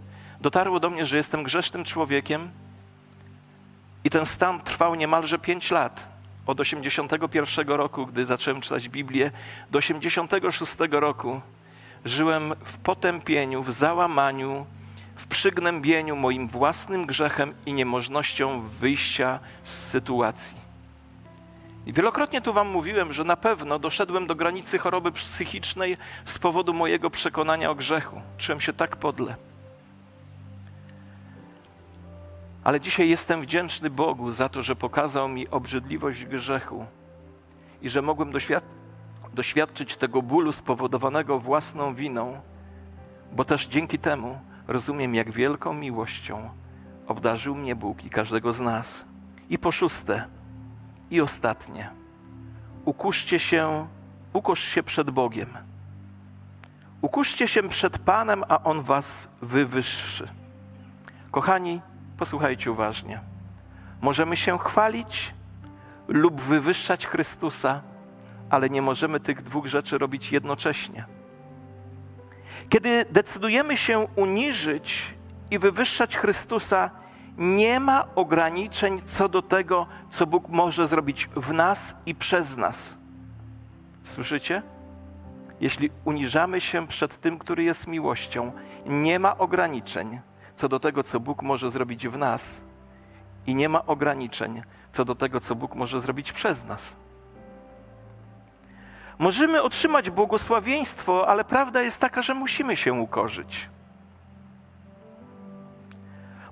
dotarło 0.41 0.79
do 0.79 0.89
mnie, 0.89 1.05
że 1.05 1.17
jestem 1.17 1.43
grzesznym 1.43 1.83
człowiekiem 1.83 2.51
i 4.03 4.09
ten 4.09 4.25
stan 4.25 4.62
trwał 4.62 4.95
niemalże 4.95 5.39
pięć 5.39 5.71
lat. 5.71 6.09
Od 6.45 6.59
81 6.59 7.67
roku, 7.67 8.05
gdy 8.05 8.25
zacząłem 8.25 8.62
czytać 8.62 8.89
Biblię, 8.89 9.31
do 9.71 9.79
86 9.79 10.73
roku 10.91 11.41
żyłem 12.05 12.53
w 12.63 12.77
potępieniu, 12.77 13.63
w 13.63 13.71
załamaniu, 13.71 14.65
w 15.15 15.27
przygnębieniu 15.27 16.15
moim 16.15 16.47
własnym 16.47 17.05
grzechem 17.05 17.53
i 17.65 17.73
niemożnością 17.73 18.62
wyjścia 18.62 19.39
z 19.63 19.73
sytuacji. 19.88 20.68
I 21.85 21.93
wielokrotnie 21.93 22.41
tu 22.41 22.53
Wam 22.53 22.67
mówiłem, 22.67 23.13
że 23.13 23.23
na 23.23 23.37
pewno 23.37 23.79
doszedłem 23.79 24.27
do 24.27 24.35
granicy 24.35 24.77
choroby 24.77 25.11
psychicznej 25.11 25.97
z 26.25 26.39
powodu 26.39 26.73
mojego 26.73 27.09
przekonania 27.09 27.69
o 27.69 27.75
grzechu. 27.75 28.21
Czułem 28.37 28.61
się 28.61 28.73
tak 28.73 28.95
podle. 28.95 29.35
Ale 32.63 32.79
dzisiaj 32.79 33.09
jestem 33.09 33.41
wdzięczny 33.41 33.89
Bogu 33.89 34.31
za 34.31 34.49
to, 34.49 34.63
że 34.63 34.75
pokazał 34.75 35.29
mi 35.29 35.47
obrzydliwość 35.47 36.25
grzechu 36.25 36.85
i 37.81 37.89
że 37.89 38.01
mogłem 38.01 38.31
doświadczyć 39.33 39.95
tego 39.95 40.21
bólu 40.21 40.51
spowodowanego 40.51 41.39
własną 41.39 41.95
winą, 41.95 42.41
bo 43.31 43.43
też 43.43 43.67
dzięki 43.67 43.99
temu 43.99 44.39
rozumiem, 44.67 45.15
jak 45.15 45.31
wielką 45.31 45.73
miłością 45.73 46.49
obdarzył 47.07 47.55
mnie 47.55 47.75
Bóg 47.75 48.03
i 48.03 48.09
każdego 48.09 48.53
z 48.53 48.59
nas. 48.59 49.05
I 49.49 49.57
po 49.57 49.71
szóste, 49.71 50.27
i 51.11 51.21
ostatnie, 51.21 51.89
ukuszcie 52.85 53.39
się, 53.39 53.87
ukosz 54.33 54.59
się 54.59 54.83
przed 54.83 55.11
Bogiem. 55.11 55.49
Ukuszcie 57.01 57.47
się 57.47 57.69
przed 57.69 57.97
Panem, 57.97 58.43
a 58.49 58.63
On 58.63 58.81
was 58.81 59.27
wywyższy. 59.41 60.27
Kochani, 61.31 61.81
posłuchajcie 62.17 62.71
uważnie. 62.71 63.19
Możemy 64.01 64.37
się 64.37 64.57
chwalić 64.57 65.33
lub 66.07 66.41
wywyższać 66.41 67.07
Chrystusa, 67.07 67.81
ale 68.49 68.69
nie 68.69 68.81
możemy 68.81 69.19
tych 69.19 69.41
dwóch 69.41 69.65
rzeczy 69.65 69.97
robić 69.97 70.31
jednocześnie. 70.31 71.05
Kiedy 72.69 73.05
decydujemy 73.11 73.77
się 73.77 73.99
uniżyć 74.15 75.13
i 75.51 75.59
wywyższać 75.59 76.17
Chrystusa, 76.17 76.91
nie 77.39 77.80
ma 77.80 78.08
ograniczeń 78.15 79.02
co 79.06 79.30
do 79.30 79.41
tego, 79.41 79.88
co 80.10 80.28
Bóg 80.28 80.49
może 80.49 80.88
zrobić 80.88 81.30
w 81.36 81.54
nas 81.54 81.95
i 82.06 82.15
przez 82.15 82.58
nas. 82.58 82.97
Słyszycie? 84.04 84.62
Jeśli 85.62 85.89
uniżamy 86.06 86.62
się 86.62 86.88
przed 86.88 87.21
tym, 87.21 87.39
który 87.39 87.63
jest 87.63 87.88
miłością, 87.88 88.52
nie 88.86 89.19
ma 89.19 89.38
ograniczeń 89.38 90.19
co 90.56 90.69
do 90.69 90.80
tego, 90.80 91.04
co 91.04 91.19
Bóg 91.19 91.41
może 91.41 91.71
zrobić 91.71 92.08
w 92.08 92.17
nas, 92.17 92.62
i 93.47 93.56
nie 93.56 93.69
ma 93.69 93.86
ograniczeń 93.86 94.62
co 94.91 95.06
do 95.06 95.15
tego, 95.15 95.39
co 95.39 95.56
Bóg 95.56 95.75
może 95.75 96.02
zrobić 96.02 96.32
przez 96.32 96.65
nas. 96.65 96.95
Możemy 99.19 99.62
otrzymać 99.62 100.10
błogosławieństwo, 100.10 101.28
ale 101.28 101.43
prawda 101.43 101.82
jest 101.82 102.02
taka, 102.02 102.21
że 102.21 102.34
musimy 102.34 102.75
się 102.75 102.93
ukorzyć. 102.93 103.69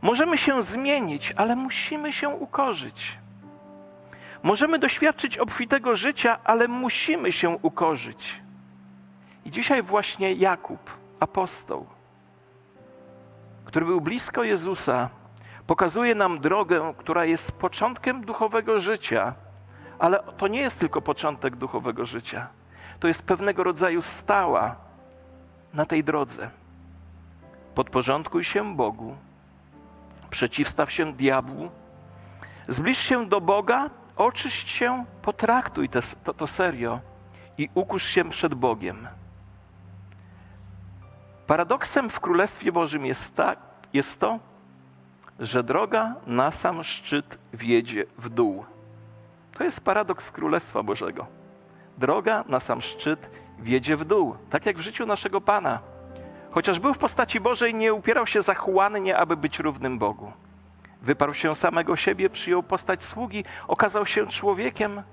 Możemy 0.01 0.37
się 0.37 0.63
zmienić, 0.63 1.33
ale 1.35 1.55
musimy 1.55 2.13
się 2.13 2.29
ukorzyć. 2.29 3.17
Możemy 4.43 4.79
doświadczyć 4.79 5.37
obfitego 5.37 5.95
życia, 5.95 6.39
ale 6.43 6.67
musimy 6.67 7.31
się 7.31 7.49
ukorzyć. 7.49 8.41
I 9.45 9.51
dzisiaj 9.51 9.83
właśnie 9.83 10.33
Jakub, 10.33 10.97
apostoł, 11.19 11.85
który 13.65 13.85
był 13.85 14.01
blisko 14.01 14.43
Jezusa, 14.43 15.09
pokazuje 15.67 16.15
nam 16.15 16.39
drogę, 16.39 16.93
która 16.97 17.25
jest 17.25 17.51
początkiem 17.51 18.25
duchowego 18.25 18.79
życia, 18.79 19.33
ale 19.99 20.23
to 20.37 20.47
nie 20.47 20.59
jest 20.59 20.79
tylko 20.79 21.01
początek 21.01 21.55
duchowego 21.55 22.05
życia. 22.05 22.47
To 22.99 23.07
jest 23.07 23.27
pewnego 23.27 23.63
rodzaju 23.63 24.01
stała 24.01 24.75
na 25.73 25.85
tej 25.85 26.03
drodze. 26.03 26.49
Podporządkuj 27.75 28.43
się 28.43 28.75
Bogu, 28.75 29.15
przeciwstaw 30.29 30.91
się 30.91 31.13
diabłu, 31.13 31.71
zbliż 32.67 32.97
się 32.97 33.25
do 33.25 33.41
Boga, 33.41 33.89
oczyść 34.15 34.69
się, 34.69 35.05
potraktuj 35.21 35.89
to, 35.89 35.99
to, 36.23 36.33
to 36.33 36.47
serio 36.47 36.99
i 37.57 37.69
ukusz 37.73 38.03
się 38.03 38.29
przed 38.29 38.53
Bogiem. 38.53 39.07
Paradoksem 41.47 42.09
w 42.09 42.19
Królestwie 42.19 42.71
Bożym 42.71 43.05
jest, 43.05 43.41
jest 43.93 44.19
to, 44.19 44.39
że 45.39 45.63
droga 45.63 46.15
na 46.27 46.51
sam 46.51 46.83
szczyt 46.83 47.39
wiedzie 47.53 48.05
w 48.17 48.29
dół. 48.29 48.65
To 49.57 49.63
jest 49.63 49.81
paradoks 49.81 50.31
Królestwa 50.31 50.83
Bożego. 50.83 51.27
Droga 51.97 52.43
na 52.47 52.59
sam 52.59 52.81
szczyt 52.81 53.29
wiedzie 53.59 53.97
w 53.97 54.05
dół, 54.05 54.35
tak 54.49 54.65
jak 54.65 54.77
w 54.77 54.81
życiu 54.81 55.05
naszego 55.05 55.41
Pana. 55.41 55.79
Chociaż 56.57 56.79
był 56.79 56.93
w 56.93 56.97
postaci 56.97 57.39
Bożej, 57.39 57.75
nie 57.75 57.93
upierał 57.93 58.27
się 58.27 58.41
zachłannie, 58.41 59.17
aby 59.17 59.37
być 59.37 59.59
równym 59.59 59.99
Bogu. 59.99 60.31
Wyparł 61.01 61.33
się 61.33 61.55
samego 61.55 61.95
siebie, 61.95 62.29
przyjął 62.29 62.63
postać 62.63 63.03
sługi, 63.03 63.43
okazał 63.67 64.05
się 64.05 64.27
człowiekiem 64.27 65.03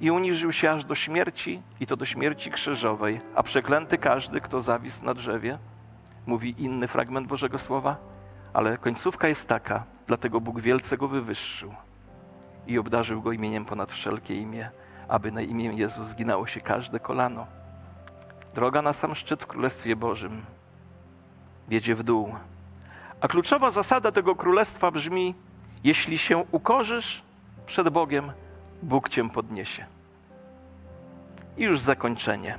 i 0.00 0.10
uniżył 0.10 0.52
się 0.52 0.70
aż 0.70 0.84
do 0.84 0.94
śmierci, 0.94 1.62
i 1.80 1.86
to 1.86 1.96
do 1.96 2.04
śmierci 2.04 2.50
krzyżowej. 2.50 3.20
A 3.34 3.42
przeklęty 3.42 3.98
każdy, 3.98 4.40
kto 4.40 4.60
zawisł 4.60 5.04
na 5.04 5.14
drzewie, 5.14 5.58
mówi 6.26 6.54
inny 6.58 6.88
fragment 6.88 7.26
Bożego 7.26 7.58
Słowa, 7.58 7.96
ale 8.52 8.78
końcówka 8.78 9.28
jest 9.28 9.48
taka, 9.48 9.84
dlatego 10.06 10.40
Bóg 10.40 10.60
wielce 10.60 10.96
go 10.96 11.08
wywyższył 11.08 11.74
i 12.66 12.78
obdarzył 12.78 13.22
go 13.22 13.32
imieniem 13.32 13.64
ponad 13.64 13.92
wszelkie 13.92 14.34
imię, 14.34 14.70
aby 15.08 15.32
na 15.32 15.40
imię 15.40 15.64
Jezus 15.64 16.06
zginało 16.06 16.46
się 16.46 16.60
każde 16.60 17.00
kolano. 17.00 17.63
Droga 18.54 18.82
na 18.82 18.92
sam 18.92 19.14
szczyt 19.14 19.42
w 19.42 19.46
Królestwie 19.46 19.96
Bożym 19.96 20.42
wiedzie 21.68 21.94
w 21.94 22.02
dół. 22.02 22.34
A 23.20 23.28
kluczowa 23.28 23.70
zasada 23.70 24.12
tego 24.12 24.36
królestwa 24.36 24.90
brzmi: 24.90 25.34
jeśli 25.84 26.18
się 26.18 26.44
ukorzysz 26.50 27.22
przed 27.66 27.88
Bogiem, 27.88 28.32
Bóg 28.82 29.08
cię 29.08 29.30
podniesie. 29.30 29.86
I 31.56 31.62
już 31.62 31.80
zakończenie. 31.80 32.58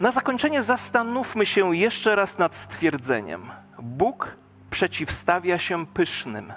Na 0.00 0.10
zakończenie 0.10 0.62
zastanówmy 0.62 1.46
się 1.46 1.76
jeszcze 1.76 2.16
raz 2.16 2.38
nad 2.38 2.54
stwierdzeniem: 2.54 3.50
Bóg 3.78 4.36
przeciwstawia 4.70 5.58
się 5.58 5.86
pysznym. 5.86 6.52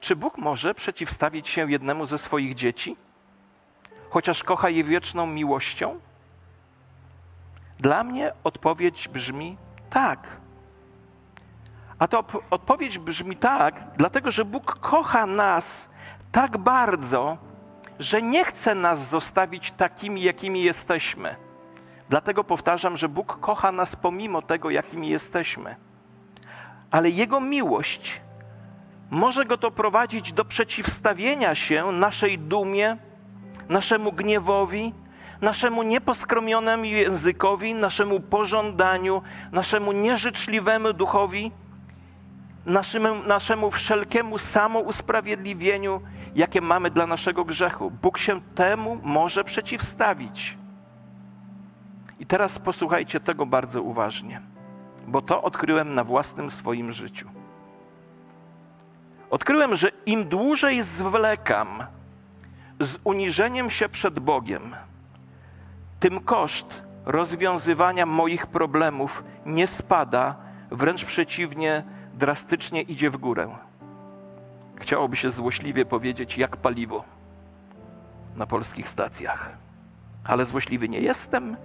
Czy 0.00 0.16
Bóg 0.16 0.38
może 0.38 0.74
przeciwstawić 0.74 1.48
się 1.48 1.70
jednemu 1.70 2.06
ze 2.06 2.18
swoich 2.18 2.54
dzieci, 2.54 2.96
chociaż 4.10 4.44
kocha 4.44 4.68
je 4.68 4.84
wieczną 4.84 5.26
miłością? 5.26 6.00
Dla 7.78 8.04
mnie 8.04 8.32
odpowiedź 8.44 9.08
brzmi 9.08 9.56
tak. 9.90 10.40
A 11.98 12.08
to 12.08 12.24
odpowiedź 12.50 12.98
brzmi 12.98 13.36
tak, 13.36 13.84
dlatego 13.96 14.30
że 14.30 14.44
Bóg 14.44 14.78
kocha 14.78 15.26
nas 15.26 15.88
tak 16.32 16.58
bardzo, 16.58 17.36
że 17.98 18.22
nie 18.22 18.44
chce 18.44 18.74
nas 18.74 19.08
zostawić 19.08 19.70
takimi, 19.70 20.22
jakimi 20.22 20.62
jesteśmy. 20.62 21.36
Dlatego 22.08 22.44
powtarzam, 22.44 22.96
że 22.96 23.08
Bóg 23.08 23.40
kocha 23.40 23.72
nas 23.72 23.96
pomimo 23.96 24.42
tego, 24.42 24.70
jakimi 24.70 25.08
jesteśmy. 25.08 25.76
Ale 26.90 27.10
Jego 27.10 27.40
miłość 27.40 28.20
może 29.10 29.44
go 29.44 29.58
to 29.58 29.70
prowadzić 29.70 30.32
do 30.32 30.44
przeciwstawienia 30.44 31.54
się 31.54 31.92
naszej 31.92 32.38
dumie, 32.38 32.96
naszemu 33.70 34.12
gniewowi, 34.12 34.92
naszemu 35.40 35.82
nieposkromionemu 35.82 36.84
językowi, 36.84 37.74
naszemu 37.74 38.20
pożądaniu, 38.20 39.22
naszemu 39.52 39.92
nieżyczliwemu 39.92 40.92
duchowi, 40.92 41.52
naszemu, 43.26 43.70
wszelkiemu 43.70 44.38
samousprawiedliwieniu, 44.38 46.00
jakie 46.34 46.60
mamy 46.60 46.90
dla 46.90 47.06
naszego 47.06 47.44
grzechu. 47.44 47.90
Bóg 47.90 48.18
się 48.18 48.40
temu 48.54 48.98
może 49.02 49.44
przeciwstawić. 49.44 50.58
I 52.18 52.26
teraz 52.26 52.58
posłuchajcie 52.58 53.20
tego 53.20 53.46
bardzo 53.46 53.82
uważnie, 53.82 54.40
bo 55.06 55.22
to 55.22 55.42
odkryłem 55.42 55.94
na 55.94 56.04
własnym 56.04 56.50
swoim 56.50 56.92
życiu. 56.92 57.28
Odkryłem, 59.30 59.76
że 59.76 59.88
im 60.06 60.24
dłużej 60.24 60.82
zwlekam 60.82 61.84
z 62.80 62.98
uniżeniem 63.04 63.70
się 63.70 63.88
przed 63.88 64.18
Bogiem, 64.18 64.76
tym 66.00 66.20
koszt 66.20 66.82
rozwiązywania 67.04 68.06
moich 68.06 68.46
problemów 68.46 69.24
nie 69.46 69.66
spada, 69.66 70.36
wręcz 70.70 71.04
przeciwnie, 71.04 71.82
drastycznie 72.14 72.82
idzie 72.82 73.10
w 73.10 73.16
górę. 73.16 73.48
Chciałoby 74.76 75.16
się 75.16 75.30
złośliwie 75.30 75.84
powiedzieć, 75.84 76.38
jak 76.38 76.56
paliwo 76.56 77.04
na 78.36 78.46
polskich 78.46 78.88
stacjach. 78.88 79.52
Ale 80.24 80.44
złośliwy 80.44 80.88
nie 80.88 81.00
jestem. 81.00 81.56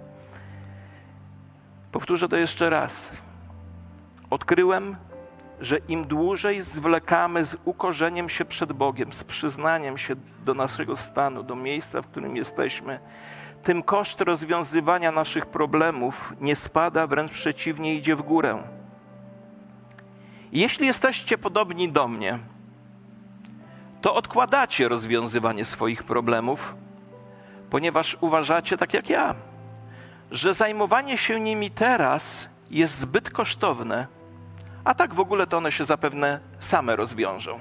Powtórzę 1.92 2.28
to 2.28 2.36
jeszcze 2.36 2.70
raz. 2.70 3.12
Odkryłem, 4.30 4.96
że 5.60 5.78
im 5.88 6.04
dłużej 6.04 6.60
zwlekamy 6.60 7.44
z 7.44 7.56
ukorzeniem 7.64 8.28
się 8.28 8.44
przed 8.44 8.72
Bogiem, 8.72 9.12
z 9.12 9.24
przyznaniem 9.24 9.98
się 9.98 10.14
do 10.44 10.54
naszego 10.54 10.96
stanu, 10.96 11.42
do 11.42 11.56
miejsca, 11.56 12.02
w 12.02 12.06
którym 12.06 12.36
jesteśmy, 12.36 13.00
tym 13.62 13.82
koszt 13.82 14.20
rozwiązywania 14.20 15.12
naszych 15.12 15.46
problemów 15.46 16.32
nie 16.40 16.56
spada, 16.56 17.06
wręcz 17.06 17.32
przeciwnie, 17.32 17.94
idzie 17.94 18.16
w 18.16 18.22
górę. 18.22 18.62
Jeśli 20.52 20.86
jesteście 20.86 21.38
podobni 21.38 21.92
do 21.92 22.08
mnie, 22.08 22.38
to 24.02 24.14
odkładacie 24.14 24.88
rozwiązywanie 24.88 25.64
swoich 25.64 26.04
problemów, 26.04 26.74
ponieważ 27.70 28.16
uważacie, 28.20 28.76
tak 28.76 28.94
jak 28.94 29.10
ja, 29.10 29.34
że 30.30 30.54
zajmowanie 30.54 31.18
się 31.18 31.40
nimi 31.40 31.70
teraz 31.70 32.48
jest 32.70 32.98
zbyt 32.98 33.30
kosztowne 33.30 34.15
A 34.86 34.94
tak 34.94 35.14
w 35.14 35.20
ogóle 35.20 35.46
to 35.46 35.56
one 35.56 35.72
się 35.72 35.84
zapewne 35.84 36.40
same 36.58 36.96
rozwiążą. 36.96 37.60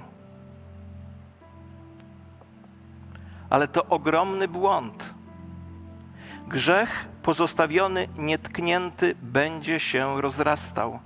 Ale 3.50 3.68
to 3.68 3.86
ogromny 3.86 4.48
błąd. 4.48 5.14
Grzech 6.48 7.08
pozostawiony 7.24 8.08
nietknięty 8.18 9.16
będzie 9.22 9.80
się 9.80 10.22
rozrastał. 10.22 11.00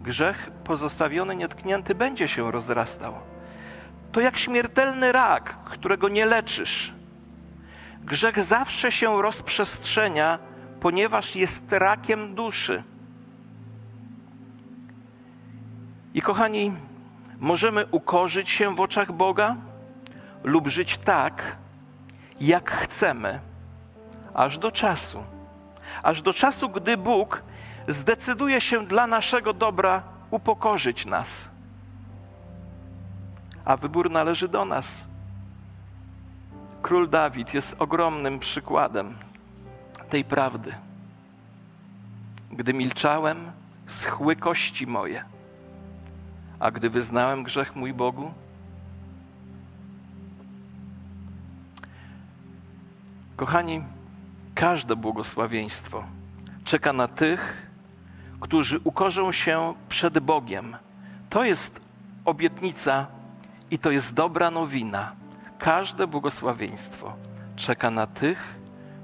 Grzech 0.00 0.50
pozostawiony 0.64 1.36
nietknięty 1.36 1.94
będzie 1.94 2.28
się 2.28 2.50
rozrastał. 2.50 3.14
To 4.12 4.20
jak 4.20 4.36
śmiertelny 4.38 5.12
rak, 5.12 5.56
którego 5.64 6.08
nie 6.08 6.26
leczysz. 6.26 6.94
Grzech 8.04 8.42
zawsze 8.42 8.92
się 8.92 9.22
rozprzestrzenia, 9.22 10.38
ponieważ 10.80 11.36
jest 11.36 11.72
rakiem 11.72 12.34
duszy. 12.34 12.82
I 16.16 16.22
kochani, 16.22 16.72
możemy 17.40 17.86
ukorzyć 17.86 18.50
się 18.50 18.74
w 18.74 18.80
oczach 18.80 19.12
Boga 19.12 19.56
lub 20.44 20.68
żyć 20.68 20.98
tak, 20.98 21.56
jak 22.40 22.70
chcemy, 22.70 23.40
aż 24.34 24.58
do 24.58 24.72
czasu. 24.72 25.24
Aż 26.02 26.22
do 26.22 26.34
czasu, 26.34 26.68
gdy 26.68 26.96
Bóg 26.96 27.42
zdecyduje 27.88 28.60
się 28.60 28.86
dla 28.86 29.06
naszego 29.06 29.52
dobra 29.52 30.02
upokorzyć 30.30 31.06
nas. 31.06 31.48
A 33.64 33.76
wybór 33.76 34.10
należy 34.10 34.48
do 34.48 34.64
nas. 34.64 35.04
Król 36.82 37.08
Dawid 37.08 37.54
jest 37.54 37.76
ogromnym 37.78 38.38
przykładem 38.38 39.14
tej 40.10 40.24
prawdy. 40.24 40.74
Gdy 42.52 42.74
milczałem, 42.74 43.52
schły 43.86 44.36
kości 44.36 44.86
moje, 44.86 45.35
a 46.60 46.70
gdy 46.70 46.90
wyznałem 46.90 47.42
grzech 47.42 47.76
mój 47.76 47.94
Bogu, 47.94 48.34
kochani, 53.36 53.82
każde 54.54 54.96
błogosławieństwo 54.96 56.04
czeka 56.66 56.92
na 56.92 57.08
tych, 57.08 57.66
którzy 58.40 58.80
ukorzą 58.84 59.32
się 59.32 59.74
przed 59.88 60.18
Bogiem. 60.18 60.76
To 61.30 61.44
jest 61.44 61.80
obietnica 62.24 63.06
i 63.70 63.78
to 63.78 63.90
jest 63.90 64.14
dobra 64.14 64.50
nowina. 64.50 65.12
Każde 65.58 66.06
błogosławieństwo 66.06 67.16
czeka 67.56 67.90
na 67.90 68.06
tych, 68.06 68.58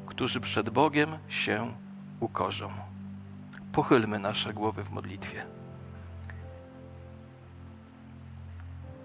którzy 0.06 0.40
przed 0.40 0.70
Bogiem 0.70 1.18
się 1.28 1.72
ukorzą. 2.20 2.70
Pochylmy 3.72 4.18
nasze 4.18 4.54
głowy 4.54 4.84
w 4.84 4.90
modlitwie. 4.90 5.61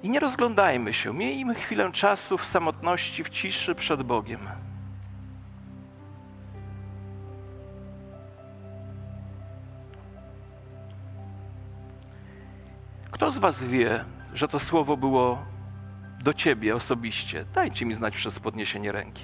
I 0.04 0.10
nie 0.10 0.20
rozglądajmy 0.20 0.94
się, 0.94 1.14
miejmy 1.14 1.56
chwilę 1.56 1.92
czasu 1.92 2.38
w 2.38 2.46
samotności, 2.46 3.24
w 3.24 3.30
ciszy 3.30 3.76
przed 3.76 4.04
Bogiem. 4.04 4.40
Kto 13.12 13.32
z 13.32 13.38
Was 13.38 13.64
wie, 13.64 14.06
że 14.34 14.48
to 14.48 14.60
słowo 14.60 14.98
było 14.98 15.46
do 16.24 16.34
Ciebie 16.34 16.76
osobiście? 16.76 17.46
Dajcie 17.54 17.86
mi 17.86 17.94
znać 17.94 18.16
przez 18.16 18.40
podniesienie 18.40 18.92
ręki. 18.92 19.24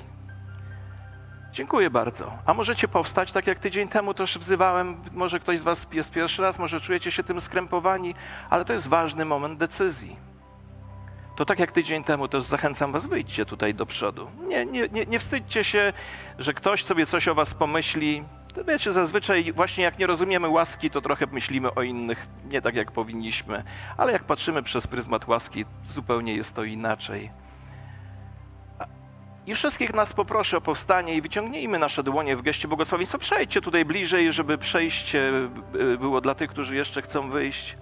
Dziękuję 1.51 1.89
bardzo. 1.89 2.31
A 2.45 2.53
możecie 2.53 2.87
powstać, 2.87 3.31
tak 3.31 3.47
jak 3.47 3.59
tydzień 3.59 3.87
temu 3.87 4.13
też 4.13 4.37
wzywałem, 4.37 4.97
może 5.11 5.39
ktoś 5.39 5.59
z 5.59 5.63
Was 5.63 5.87
jest 5.91 6.11
pierwszy 6.11 6.41
raz, 6.41 6.59
może 6.59 6.81
czujecie 6.81 7.11
się 7.11 7.23
tym 7.23 7.41
skrępowani, 7.41 8.15
ale 8.49 8.65
to 8.65 8.73
jest 8.73 8.87
ważny 8.87 9.25
moment 9.25 9.59
decyzji. 9.59 10.32
To 11.35 11.45
tak 11.45 11.59
jak 11.59 11.71
tydzień 11.71 12.03
temu 12.03 12.27
też 12.27 12.43
zachęcam 12.43 12.91
Was, 12.91 13.07
wyjdźcie 13.07 13.45
tutaj 13.45 13.73
do 13.73 13.85
przodu. 13.85 14.31
Nie, 14.47 14.65
nie, 14.65 14.89
nie, 14.89 15.05
nie 15.05 15.19
wstydźcie 15.19 15.63
się, 15.63 15.93
że 16.39 16.53
ktoś 16.53 16.83
sobie 16.83 17.05
coś 17.05 17.27
o 17.27 17.35
Was 17.35 17.53
pomyśli, 17.53 18.23
Wiecie, 18.67 18.93
zazwyczaj 18.93 19.53
właśnie 19.53 19.83
jak 19.83 19.99
nie 19.99 20.07
rozumiemy 20.07 20.47
łaski, 20.47 20.89
to 20.89 21.01
trochę 21.01 21.25
myślimy 21.31 21.73
o 21.73 21.81
innych 21.81 22.27
nie 22.45 22.61
tak 22.61 22.75
jak 22.75 22.91
powinniśmy, 22.91 23.63
ale 23.97 24.11
jak 24.11 24.23
patrzymy 24.23 24.63
przez 24.63 24.87
pryzmat 24.87 25.27
łaski, 25.27 25.65
zupełnie 25.87 26.35
jest 26.35 26.55
to 26.55 26.63
inaczej. 26.63 27.31
I 29.45 29.55
wszystkich 29.55 29.93
nas 29.93 30.13
poproszę 30.13 30.57
o 30.57 30.61
powstanie 30.61 31.15
i 31.15 31.21
wyciągnijmy 31.21 31.79
nasze 31.79 32.03
dłonie 32.03 32.35
w 32.35 32.41
geście 32.41 32.67
błogosławieństwa. 32.67 33.17
Przejdźcie 33.17 33.61
tutaj 33.61 33.85
bliżej, 33.85 34.33
żeby 34.33 34.57
przejście 34.57 35.31
y, 35.75 35.97
było 35.97 36.21
dla 36.21 36.35
tych, 36.35 36.49
którzy 36.49 36.75
jeszcze 36.75 37.01
chcą 37.01 37.29
wyjść. 37.29 37.77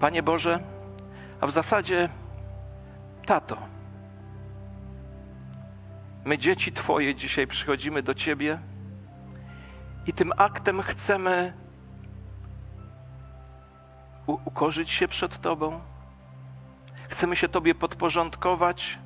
Panie 0.00 0.22
Boże, 0.22 0.60
a 1.40 1.46
w 1.46 1.50
zasadzie 1.50 2.08
Tato, 3.26 3.56
my 6.24 6.38
dzieci 6.38 6.72
Twoje 6.72 7.14
dzisiaj 7.14 7.46
przychodzimy 7.46 8.02
do 8.02 8.14
Ciebie 8.14 8.58
i 10.06 10.12
tym 10.12 10.32
aktem 10.36 10.82
chcemy 10.82 11.52
ukorzyć 14.26 14.90
się 14.90 15.08
przed 15.08 15.40
Tobą. 15.40 15.80
Chcemy 17.08 17.36
się 17.36 17.48
Tobie 17.48 17.74
podporządkować, 17.74 18.98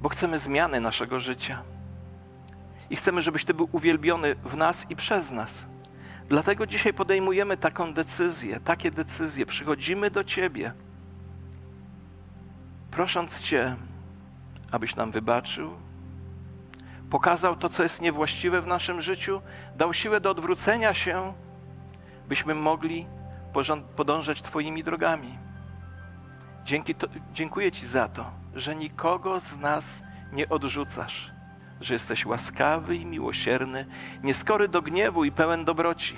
bo 0.00 0.08
chcemy 0.08 0.38
zmiany 0.38 0.80
naszego 0.80 1.20
życia. 1.20 1.62
I 2.90 2.96
chcemy, 2.96 3.22
żebyś 3.22 3.44
Ty 3.44 3.54
był 3.54 3.68
uwielbiony 3.72 4.34
w 4.34 4.56
nas 4.56 4.90
i 4.90 4.96
przez 4.96 5.30
nas. 5.30 5.66
Dlatego 6.28 6.66
dzisiaj 6.66 6.94
podejmujemy 6.94 7.56
taką 7.56 7.94
decyzję, 7.94 8.60
takie 8.60 8.90
decyzje. 8.90 9.46
Przychodzimy 9.46 10.10
do 10.10 10.24
Ciebie 10.24 10.72
prosząc 12.90 13.40
Cię, 13.40 13.76
abyś 14.72 14.96
nam 14.96 15.10
wybaczył, 15.10 15.70
pokazał 17.10 17.56
to, 17.56 17.68
co 17.68 17.82
jest 17.82 18.00
niewłaściwe 18.00 18.62
w 18.62 18.66
naszym 18.66 19.02
życiu, 19.02 19.42
dał 19.76 19.92
siłę 19.92 20.20
do 20.20 20.30
odwrócenia 20.30 20.94
się, 20.94 21.32
byśmy 22.28 22.54
mogli 22.54 23.06
podążać 23.96 24.42
Twoimi 24.42 24.84
drogami. 24.84 25.38
Dzięki 26.64 26.94
to, 26.94 27.06
dziękuję 27.32 27.72
Ci 27.72 27.86
za 27.86 28.08
to, 28.08 28.30
że 28.54 28.76
nikogo 28.76 29.40
z 29.40 29.58
nas 29.58 30.02
nie 30.32 30.48
odrzucasz, 30.48 31.30
że 31.80 31.94
jesteś 31.94 32.26
łaskawy 32.26 32.96
i 32.96 33.06
miłosierny, 33.06 33.86
nieskory 34.22 34.68
do 34.68 34.82
gniewu 34.82 35.24
i 35.24 35.32
pełen 35.32 35.64
dobroci 35.64 36.16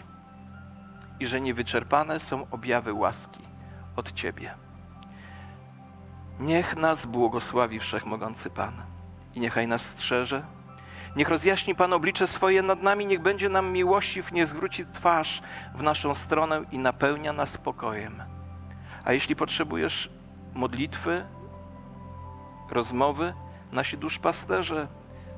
i 1.21 1.27
że 1.27 1.41
niewyczerpane 1.41 2.21
są 2.21 2.47
objawy 2.51 2.93
łaski 2.93 3.41
od 3.97 4.13
Ciebie. 4.13 4.55
Niech 6.41 6.77
nas 6.77 7.07
błogosławi 7.07 7.81
Wszechmogący 7.81 8.51
Pan 8.51 8.83
i 9.35 9.41
niechaj 9.41 9.67
nas 9.67 9.83
strzeże. 9.83 10.43
Niech 11.17 11.29
rozjaśni 11.29 11.75
Pan 11.75 11.93
oblicze 11.93 12.27
swoje 12.27 12.63
nad 12.63 12.83
nami, 12.83 13.07
niech 13.07 13.21
będzie 13.21 13.49
nam 13.49 13.73
miłościw, 13.73 14.33
nie 14.33 14.47
zwróci 14.47 14.87
twarz 14.87 15.43
w 15.75 15.83
naszą 15.83 16.15
stronę 16.15 16.63
i 16.73 16.79
napełnia 16.79 17.33
nas 17.33 17.51
spokojem. 17.51 18.23
A 19.05 19.13
jeśli 19.13 19.37
potrzebujesz 19.37 20.11
modlitwy, 20.55 21.25
rozmowy, 22.71 23.35
nasi 23.73 23.99
duszpasterze 23.99 24.89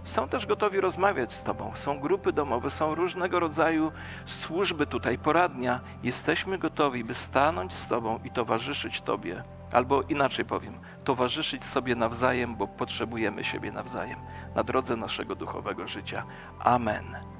są 0.04 0.28
też 0.28 0.46
gotowi 0.46 0.80
rozmawiać 0.80 1.32
z 1.32 1.42
Tobą. 1.42 1.72
Są 1.74 2.00
grupy 2.00 2.32
domowe, 2.32 2.70
są 2.70 2.94
różnego 2.94 3.40
rodzaju 3.40 3.92
służby 4.26 4.86
tutaj, 4.86 5.18
poradnia. 5.18 5.80
Jesteśmy 6.02 6.58
gotowi, 6.58 7.04
by 7.04 7.14
stanąć 7.14 7.72
z 7.72 7.86
Tobą 7.86 8.20
i 8.24 8.30
towarzyszyć 8.30 9.00
Tobie. 9.00 9.42
Albo 9.72 10.02
inaczej 10.02 10.44
powiem, 10.44 10.78
towarzyszyć 11.04 11.64
sobie 11.64 11.94
nawzajem, 11.94 12.56
bo 12.56 12.68
potrzebujemy 12.68 13.44
siebie 13.44 13.72
nawzajem 13.72 14.18
na 14.54 14.64
drodze 14.64 14.96
naszego 14.96 15.34
duchowego 15.34 15.88
życia. 15.88 16.22
Amen. 16.58 17.31